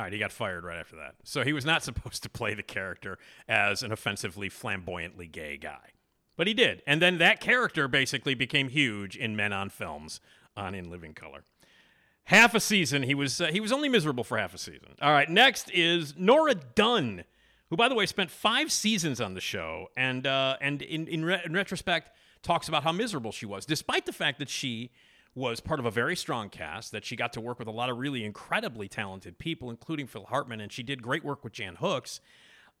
[0.00, 1.16] All right, he got fired right after that.
[1.24, 5.90] So he was not supposed to play the character as an offensively flamboyantly gay guy.
[6.38, 6.82] But he did.
[6.86, 10.20] And then that character basically became huge in Men on Films
[10.56, 11.44] on In Living Color.
[12.24, 14.94] Half a season, he was uh, he was only miserable for half a season.
[15.02, 17.24] All right, next is Nora Dunn,
[17.68, 21.26] who by the way spent 5 seasons on the show and uh, and in in,
[21.26, 22.10] re- in retrospect
[22.42, 24.92] talks about how miserable she was despite the fact that she
[25.34, 27.88] was part of a very strong cast, that she got to work with a lot
[27.88, 31.76] of really incredibly talented people, including Phil Hartman, and she did great work with Jan
[31.76, 32.20] Hooks.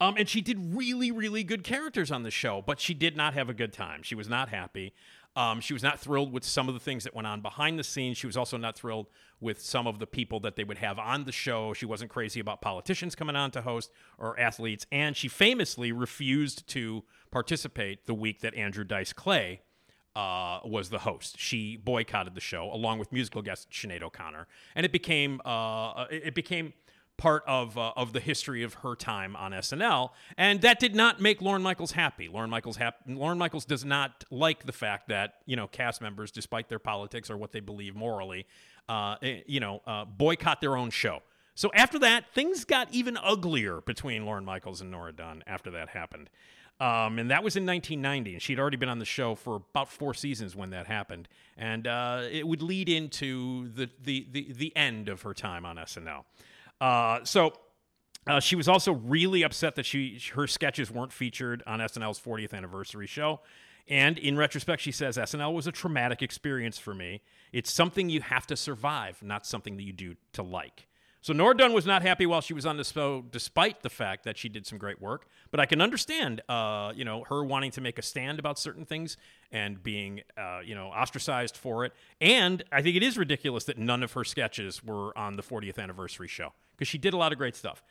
[0.00, 3.34] Um, and she did really, really good characters on the show, but she did not
[3.34, 4.02] have a good time.
[4.02, 4.94] She was not happy.
[5.36, 7.84] Um, she was not thrilled with some of the things that went on behind the
[7.84, 8.16] scenes.
[8.16, 9.06] She was also not thrilled
[9.40, 11.72] with some of the people that they would have on the show.
[11.74, 14.86] She wasn't crazy about politicians coming on to host or athletes.
[14.90, 19.60] And she famously refused to participate the week that Andrew Dice Clay
[20.16, 21.38] uh, was the host.
[21.38, 26.34] She boycotted the show along with musical guest Sinead O'Connor, and it became uh, it
[26.34, 26.72] became
[27.16, 31.20] part of uh, of the history of her time on SNL, and that did not
[31.20, 32.28] make Lorne Michaels happy.
[32.28, 36.30] Lorne Michaels hap- Lorne Michaels does not like the fact that you know cast members,
[36.30, 38.46] despite their politics or what they believe morally,
[38.88, 41.20] uh, you know, uh, boycott their own show.
[41.54, 45.90] So after that, things got even uglier between Lorne Michaels and Nora Dunn after that
[45.90, 46.30] happened.
[46.80, 48.32] Um, and that was in 1990.
[48.32, 51.28] And she'd already been on the show for about four seasons when that happened.
[51.58, 55.76] And uh, it would lead into the, the, the, the end of her time on
[55.76, 56.24] SNL.
[56.80, 57.52] Uh, so
[58.26, 62.54] uh, she was also really upset that she her sketches weren't featured on SNL's 40th
[62.54, 63.40] anniversary show.
[63.88, 67.22] And in retrospect, she says SNL was a traumatic experience for me.
[67.52, 70.86] It's something you have to survive, not something that you do to like.
[71.22, 74.24] So Nora Dunn was not happy while she was on the show, despite the fact
[74.24, 75.26] that she did some great work.
[75.50, 78.86] But I can understand, uh, you know, her wanting to make a stand about certain
[78.86, 79.18] things
[79.52, 81.92] and being, uh, you know, ostracized for it.
[82.22, 85.78] And I think it is ridiculous that none of her sketches were on the 40th
[85.78, 87.82] anniversary show because she did a lot of great stuff.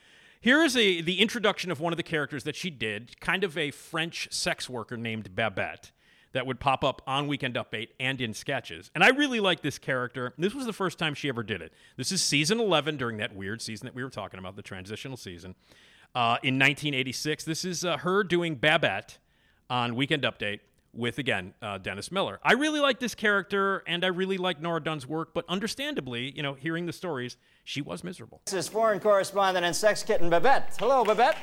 [0.42, 3.58] Here is a the introduction of one of the characters that she did, kind of
[3.58, 5.92] a French sex worker named Babette
[6.34, 8.92] that would pop up on Weekend Update and in sketches.
[8.94, 10.34] And I really like this character.
[10.38, 11.74] This was the first time she ever did it.
[11.98, 15.18] This is season 11 during that weird season that we were talking about, the transitional
[15.18, 15.56] season.
[16.16, 19.18] Uh, in 1986, this is uh, her doing Babette
[19.70, 20.62] on Weekend Update
[20.94, 22.40] with, again, uh, Dennis Miller.
[22.44, 26.42] I really like this character, and I really like Nora Dunn's work, but understandably, you
[26.42, 28.42] know, hearing the stories, she was miserable.
[28.46, 30.76] This is foreign correspondent and sex kitten Babette.
[30.80, 31.38] Hello, Babette.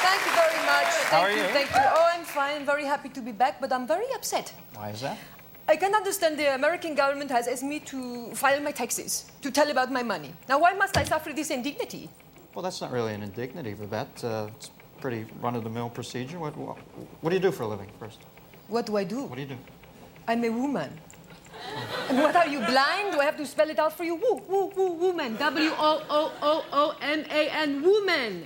[0.00, 0.86] Thank you very much.
[0.86, 1.42] Thank How are you?
[1.56, 1.80] Thank you.
[1.80, 2.66] Oh, I'm fine.
[2.66, 4.52] Very happy to be back, but I'm very upset.
[4.74, 5.16] Why is that?
[5.66, 9.70] I can't understand the American government has asked me to file my taxes, to tell
[9.70, 10.34] about my money.
[10.50, 12.10] Now, why must I suffer this indignity?
[12.54, 14.22] Well, that's not really an indignity, Babette.
[14.22, 16.38] Uh, it's pretty run-of-the-mill procedure.
[16.38, 16.76] What, what,
[17.22, 18.18] what do you do for a living, first?
[18.68, 19.24] What do I do?
[19.24, 19.58] What do you do?
[20.26, 20.90] I'm a woman.
[22.10, 23.12] And what are you blind?
[23.12, 24.14] Do I have to spell it out for you?
[24.14, 25.36] Woo, woo, woo, woman.
[25.36, 28.44] W O O O O M A N, woman.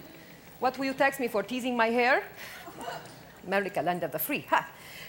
[0.62, 2.22] What will you tax me for teasing my hair?
[3.48, 4.46] America, land of the free.
[4.48, 4.64] Ha!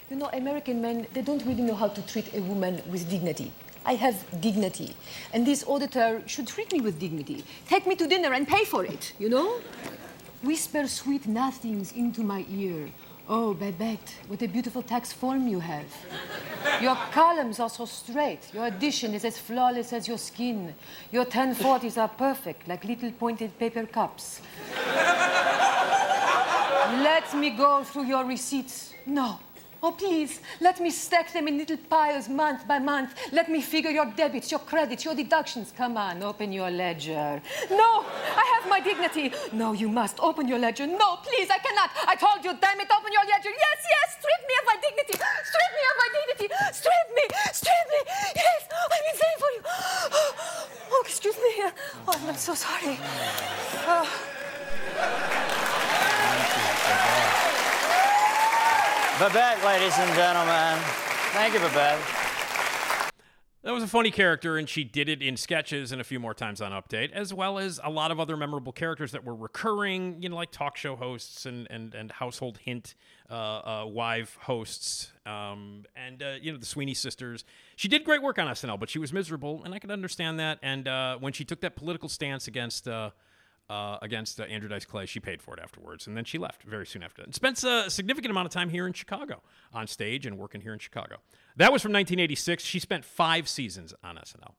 [0.10, 3.51] You know, American men, they don't really know how to treat a woman with dignity.
[3.86, 4.95] I have dignity.
[5.32, 7.43] And this auditor should treat me with dignity.
[7.68, 9.62] Take me to dinner and pay for it, you know?
[10.41, 12.89] Whisper sweet nothings into my ear.
[13.30, 15.86] Oh, Babette, what a beautiful tax form you have.
[16.82, 18.53] Your columns are so straight.
[18.53, 20.76] Your addition is as flawless as your skin.
[21.11, 24.41] Your 1040s are perfect, like little pointed paper cups.
[27.01, 28.93] Let me go through your receipts.
[29.05, 29.39] No.
[29.86, 33.16] Oh, please, let me stack them in little piles month by month.
[33.34, 35.74] Let me figure your debits, your credits, your deductions.
[35.76, 37.42] Come on, open your ledger.
[37.70, 39.34] No, I have my dignity.
[39.52, 40.88] No, you must open your ledger.
[40.88, 41.90] No, please, I cannot.
[42.08, 43.50] I told you, damn it, open your ledger.
[43.50, 45.20] Yes, yes, strip me of my dignity.
[45.52, 46.48] Strip me of my dignity.
[46.72, 48.00] Strip me, strip me.
[48.38, 49.62] Yes, I'm insane for you.
[50.96, 51.52] Oh, excuse me.
[52.08, 52.98] Oh, I'm so sorry.
[53.86, 54.08] Oh.
[59.24, 60.78] Babette, ladies and gentlemen.
[61.32, 61.97] Thank you, Babette.
[63.61, 66.34] That was a funny character, and she did it in sketches and a few more
[66.34, 70.21] times on Update, as well as a lot of other memorable characters that were recurring,
[70.21, 72.95] you know, like talk show hosts and and, and household hint
[73.30, 77.45] uh, uh, wife hosts, um, and uh, you know the Sweeney sisters.
[77.78, 80.59] She did great work on SNL, but she was miserable, and I can understand that.
[80.61, 82.89] And uh, when she took that political stance against.
[83.70, 85.05] Uh, uh, against uh, Andrew Dice Clay.
[85.05, 87.28] She paid for it afterwards, and then she left very soon after that.
[87.28, 89.41] And spent a significant amount of time here in Chicago
[89.74, 91.18] on stage and working here in Chicago.
[91.57, 92.64] That was from 1986.
[92.64, 94.53] She spent five seasons on SNL.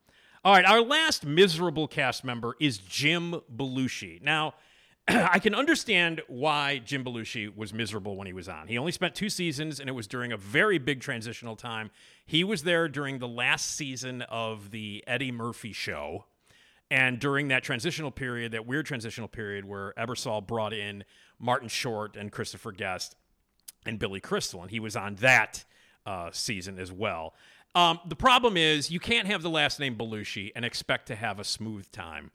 [0.45, 4.21] All right, our last miserable cast member is Jim Belushi.
[4.21, 4.55] Now,
[5.09, 8.69] I can understand why Jim Belushi was miserable when he was on.
[8.69, 11.91] He only spent two seasons, and it was during a very big transitional time.
[12.27, 16.25] He was there during the last season of the Eddie Murphy show.
[16.91, 21.05] And during that transitional period, that weird transitional period where Ebersol brought in
[21.39, 23.17] Martin Short and Christopher Guest
[23.87, 25.65] and Billy Crystal, and he was on that
[26.07, 27.35] uh, season as well.
[27.75, 31.41] Um, the problem is you can't have the last name Belushi and expect to have
[31.41, 32.31] a smooth time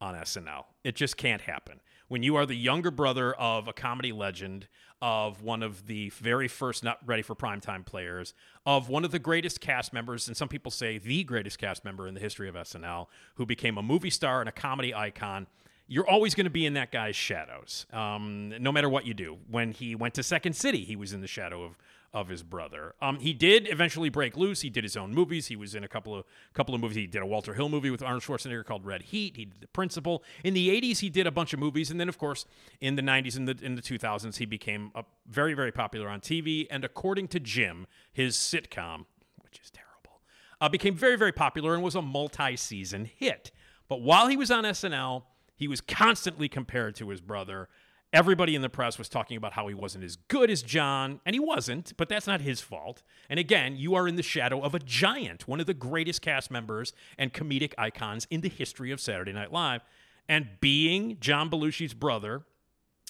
[0.00, 0.64] on SNL.
[0.84, 1.80] It just can't happen.
[2.08, 4.68] When you are the younger brother of a comedy legend,
[5.02, 8.34] of one of the very first not ready for primetime players,
[8.64, 12.08] of one of the greatest cast members, and some people say the greatest cast member
[12.08, 15.46] in the history of SNL, who became a movie star and a comedy icon,
[15.86, 19.38] you're always going to be in that guy's shadows, um, no matter what you do.
[19.50, 21.76] When he went to Second City, he was in the shadow of
[22.14, 22.94] of his brother.
[23.02, 24.60] Um, he did eventually break loose.
[24.60, 25.48] He did his own movies.
[25.48, 26.96] He was in a couple of couple of movies.
[26.96, 29.36] He did a Walter Hill movie with Arnold Schwarzenegger called Red Heat.
[29.36, 30.22] He did The Principal.
[30.44, 32.46] In the 80s, he did a bunch of movies, and then of course
[32.80, 36.20] in the 90s and the in the 2000s, he became a, very very popular on
[36.20, 36.68] TV.
[36.70, 39.06] And according to Jim, his sitcom,
[39.42, 40.20] which is terrible,
[40.60, 43.50] uh, became very very popular and was a multi-season hit.
[43.88, 45.24] But while he was on SNL,
[45.56, 47.68] he was constantly compared to his brother.
[48.14, 51.34] Everybody in the press was talking about how he wasn't as good as John, and
[51.34, 53.02] he wasn't, but that's not his fault.
[53.28, 56.48] And again, you are in the shadow of a giant, one of the greatest cast
[56.48, 59.80] members and comedic icons in the history of Saturday Night Live.
[60.28, 62.42] And being John Belushi's brother,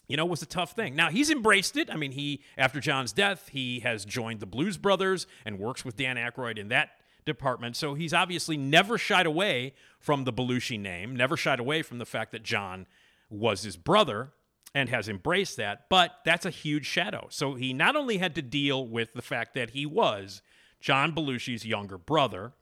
[0.09, 0.96] you know, was a tough thing.
[0.96, 1.90] Now, he's embraced it.
[1.92, 5.96] I mean, he, after John's death, he has joined the Blues Brothers and works with
[5.96, 6.92] Dan Aykroyd in that
[7.26, 7.76] department.
[7.76, 12.07] So he's obviously never shied away from the Belushi name, never shied away from the
[12.07, 12.86] fact that John
[13.28, 14.32] was his brother
[14.74, 15.88] and has embraced that.
[15.88, 17.28] But that's a huge shadow.
[17.30, 20.42] So he not only had to deal with the fact that he was
[20.80, 22.52] John Belushi's younger brother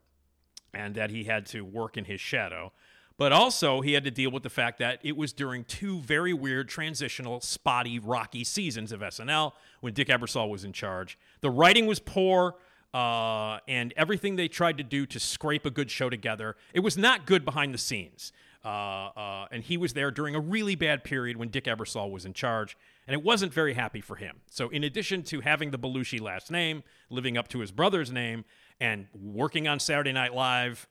[0.75, 2.73] and that he had to work in his shadow,
[3.17, 6.33] but also he had to deal with the fact that it was during two very
[6.33, 11.19] weird, transitional, spotty, rocky seasons of SNL when Dick Ebersol was in charge.
[11.41, 12.57] The writing was poor.
[12.95, 16.99] Uh, and everything they tried to do to scrape a good show together, it was
[16.99, 18.33] not good behind the scenes.
[18.65, 22.25] Uh, uh, and he was there during a really bad period when Dick Ebersol was
[22.25, 24.37] in charge, and it wasn't very happy for him.
[24.47, 28.45] So, in addition to having the Belushi last name, living up to his brother's name,
[28.81, 30.87] and working on Saturday Night Live,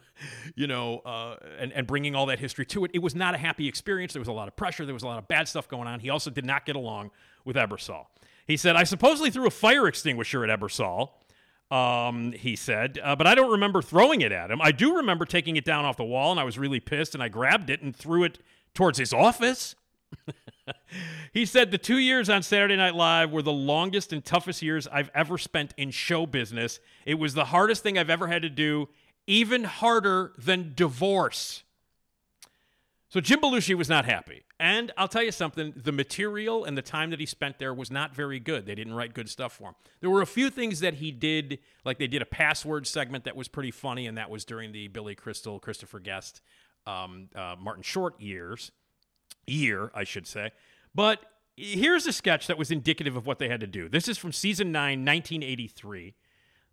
[0.54, 3.38] you know, uh, and, and bringing all that history to it, it was not a
[3.38, 4.12] happy experience.
[4.12, 4.84] There was a lot of pressure.
[4.84, 6.00] There was a lot of bad stuff going on.
[6.00, 7.10] He also did not get along
[7.44, 8.06] with Ebersol.
[8.46, 11.10] He said, I supposedly threw a fire extinguisher at Ebersol
[11.74, 14.62] um, he said, uh, but I don't remember throwing it at him.
[14.62, 17.22] I do remember taking it down off the wall, and I was really pissed, and
[17.22, 18.38] I grabbed it and threw it
[18.74, 19.74] towards his office.
[21.32, 24.86] he said the two years on Saturday Night Live were the longest and toughest years
[24.86, 26.78] I've ever spent in show business.
[27.06, 28.88] It was the hardest thing I've ever had to do,
[29.26, 31.63] even harder than divorce.
[33.14, 34.42] So Jim Belushi was not happy.
[34.58, 37.88] And I'll tell you something the material and the time that he spent there was
[37.88, 38.66] not very good.
[38.66, 39.74] They didn't write good stuff for him.
[40.00, 43.36] There were a few things that he did, like they did a password segment that
[43.36, 46.40] was pretty funny, and that was during the Billy Crystal, Christopher Guest,
[46.88, 48.72] um, uh, Martin Short years.
[49.46, 50.50] Year, I should say.
[50.92, 51.20] But
[51.56, 53.88] here's a sketch that was indicative of what they had to do.
[53.88, 56.16] This is from season 9, 1983.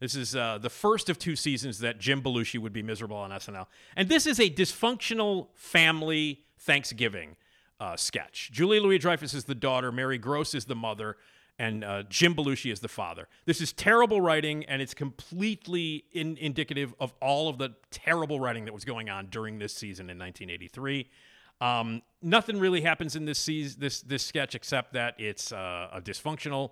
[0.02, 3.30] This is uh, the first of two seasons that Jim Belushi would be miserable on
[3.30, 3.68] SNL.
[3.96, 7.36] And this is a dysfunctional family Thanksgiving
[7.80, 8.50] uh, sketch.
[8.52, 11.18] Julie Louis Dreyfus is the daughter, Mary Gross is the mother,
[11.60, 13.28] and uh, Jim Belushi is the father.
[13.46, 18.66] This is terrible writing, and it's completely in- indicative of all of the terrible writing
[18.66, 21.08] that was going on during this season in 1983.
[21.62, 26.02] Um, nothing really happens in this season, this this sketch except that it's uh, a
[26.02, 26.72] dysfunctional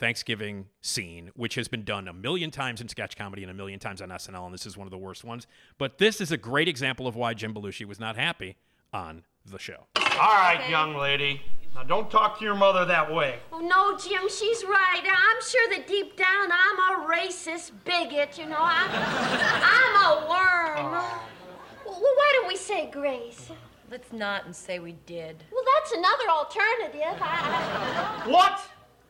[0.00, 3.78] Thanksgiving scene, which has been done a million times in sketch comedy and a million
[3.78, 5.46] times on SNL, and this is one of the worst ones.
[5.76, 8.56] But this is a great example of why Jim Belushi was not happy
[8.94, 9.86] on the show.
[9.96, 11.42] All right, young lady.
[11.74, 13.40] Now don't talk to your mother that way.
[13.52, 15.02] Oh, no, Jim, she's right.
[15.04, 18.58] I'm sure that deep down I'm a racist bigot, you know.
[18.58, 20.92] I'm, I'm a worm.
[21.84, 23.50] Well, why don't we say grace?
[23.90, 25.44] Let's not and say we did.
[25.52, 27.20] Well, that's another alternative.
[27.20, 28.22] I...
[28.26, 28.60] What?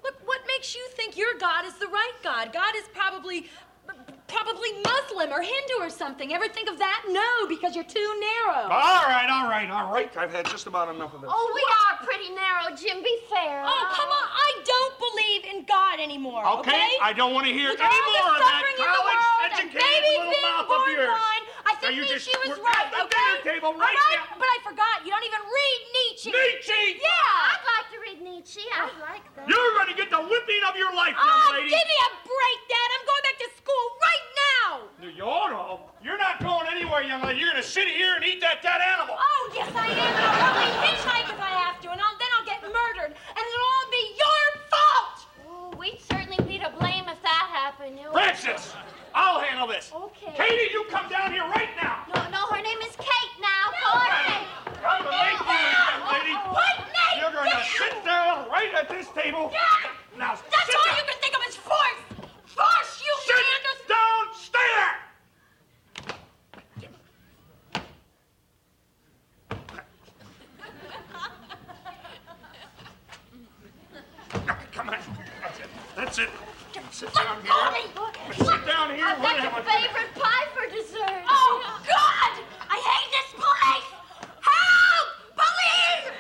[0.03, 2.53] Look, what makes you think your God is the right God?
[2.53, 3.47] God is probably
[4.31, 6.33] probably Muslim or Hindu or something.
[6.33, 7.03] Ever think of that?
[7.11, 8.71] No, because you're too narrow.
[8.71, 10.07] All right, all right, all right.
[10.17, 11.31] I've had just about enough of this.
[11.33, 13.03] Oh, we are pretty narrow, Jim.
[13.03, 13.63] Be fair.
[13.67, 14.27] Oh, come on.
[14.31, 16.47] I don't believe in God anymore.
[16.63, 16.91] Okay, Okay?
[17.03, 19.69] I don't want to hear With any more of that suffering in the world and
[19.75, 21.11] college-educated little mouth of born yours.
[21.81, 23.17] Blind, I Now think you Nietzsche just- was we're right, at the okay?
[23.17, 24.37] dinner table right All right, now.
[24.39, 24.97] But I forgot.
[25.05, 26.29] You don't even read Nietzsche.
[26.31, 26.83] Nietzsche?
[27.01, 27.53] Yeah.
[27.57, 28.65] I'd like to read Nietzsche.
[28.77, 29.01] I'd oh.
[29.01, 29.49] like that.
[29.49, 31.73] You're going to get the whipping of your life, Oh, young lady.
[31.73, 32.89] give me a break, Dad.
[32.95, 34.69] I'm going back to school right now.
[35.01, 35.65] You ought to.
[36.05, 37.41] You're not going anywhere, young lady.
[37.41, 39.17] You're going to sit here and eat that dead animal.
[39.19, 39.97] Oh, yes, I am.
[39.97, 43.43] And I'll probably hitchhike if I have to, and I'll, then I'll get murdered, and
[43.45, 45.17] it'll all be your fault.
[45.49, 47.99] Oh, we'd certainly be to blame if that happened.
[47.99, 48.13] You know.
[48.13, 48.73] Francis,
[49.15, 49.91] I'll handle this.
[49.95, 50.33] Okay.
[50.37, 52.05] Katie, you come down here right now.
[52.15, 53.73] No, no, her name is Kate now.
[53.75, 54.47] Her Kate.
[54.81, 56.35] Going to make you, young lady.
[56.49, 57.21] What, Nate?
[57.21, 59.51] You're going to sit down right at this table.
[59.53, 59.61] Yeah.
[60.19, 60.97] Now, That's all down.
[60.97, 62.01] you can think of is force.
[62.47, 63.89] Force, you Sit understand?
[63.89, 64.23] down.
[64.35, 64.97] Stay there.
[74.73, 74.97] Come on.
[75.43, 75.67] That's it.
[75.97, 76.29] That's it.
[77.01, 77.85] Sit down Let go of here.
[77.97, 78.35] Oh, me.
[78.35, 79.07] Sit down here.
[79.07, 81.25] I've got your favorite pie for dessert.
[81.31, 82.45] Oh, God!
[82.69, 83.89] I hate this place!
[84.45, 85.09] Help!
[85.33, 86.13] Police!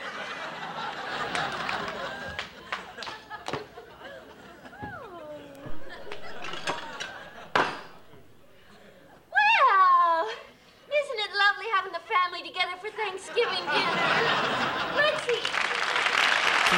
[9.28, 10.32] Well,
[10.88, 13.89] isn't it lovely having the family together for Thanksgiving dinner?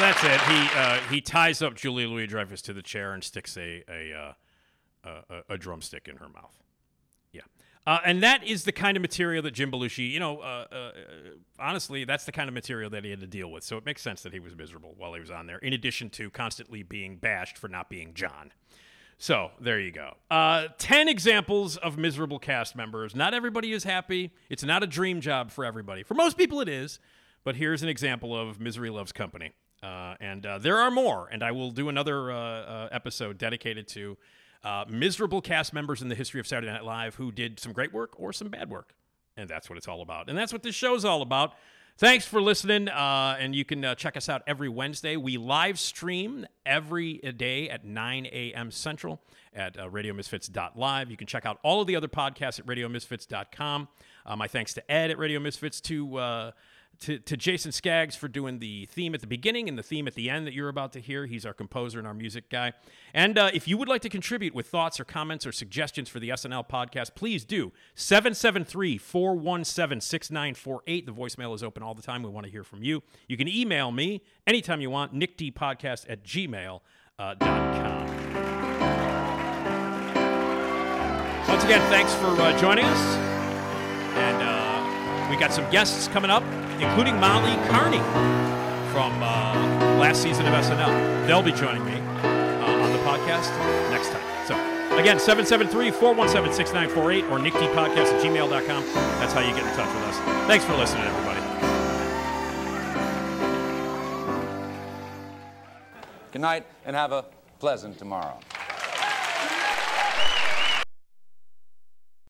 [0.03, 0.41] That's it.
[0.41, 4.35] He uh, he ties up Julia Louis Dreyfus to the chair and sticks a a,
[5.05, 6.61] uh, a, a drumstick in her mouth.
[7.31, 7.43] Yeah,
[7.87, 10.91] uh, and that is the kind of material that Jim Belushi, you know, uh, uh,
[11.57, 13.63] honestly, that's the kind of material that he had to deal with.
[13.63, 15.59] So it makes sense that he was miserable while he was on there.
[15.59, 18.51] In addition to constantly being bashed for not being John.
[19.19, 20.15] So there you go.
[20.33, 23.15] Uh, 10 examples of miserable cast members.
[23.15, 24.33] Not everybody is happy.
[24.51, 26.03] It's not a dream job for everybody.
[26.03, 26.99] For most people, it is.
[27.45, 29.53] But here's an example of Misery Loves Company.
[29.83, 31.29] Uh, and uh, there are more.
[31.31, 34.17] And I will do another uh, uh, episode dedicated to
[34.63, 37.93] uh, miserable cast members in the history of Saturday Night Live who did some great
[37.93, 38.95] work or some bad work.
[39.37, 40.29] And that's what it's all about.
[40.29, 41.55] And that's what this show's all about.
[41.99, 42.89] Thanks for listening.
[42.89, 45.17] Uh, and you can check us out every Wednesday.
[45.17, 48.71] We live stream every day at 9 a.m.
[48.71, 49.21] Central
[49.53, 51.11] at uh, radiomisfits.live.
[51.11, 53.89] You can check out all of the other podcasts at radiomisfits.com.
[54.37, 56.53] My thanks to Ed at Radio Misfits, to
[57.03, 60.15] to, to Jason Skaggs for doing the theme at the beginning and the theme at
[60.15, 61.27] the end that you're about to hear.
[61.27, 62.73] He's our composer and our music guy.
[63.13, 66.21] And uh, if you would like to contribute with thoughts or comments or suggestions for
[66.21, 67.73] the SNL podcast, please do.
[67.97, 71.07] 773 417 6948.
[71.07, 72.23] The voicemail is open all the time.
[72.23, 73.03] We want to hear from you.
[73.27, 76.81] You can email me anytime you want, nickdpodcast at gmail.com.
[77.19, 77.35] Uh.
[81.49, 83.17] Once again, thanks for uh, joining us.
[84.17, 84.62] And uh,
[85.33, 86.45] we got some guests coming up
[86.83, 88.03] including Molly Kearney
[88.93, 89.55] from uh,
[89.99, 91.27] last season of SNL.
[91.27, 93.49] They'll be joining me uh, on the podcast
[93.91, 94.47] next time.
[94.47, 94.55] So,
[94.99, 98.85] again, 773 417 6948 or nickdpodcast at gmail.com.
[99.21, 100.19] That's how you get in touch with us.
[100.47, 101.41] Thanks for listening, everybody.
[106.33, 107.25] Good night and have a
[107.59, 108.39] pleasant tomorrow.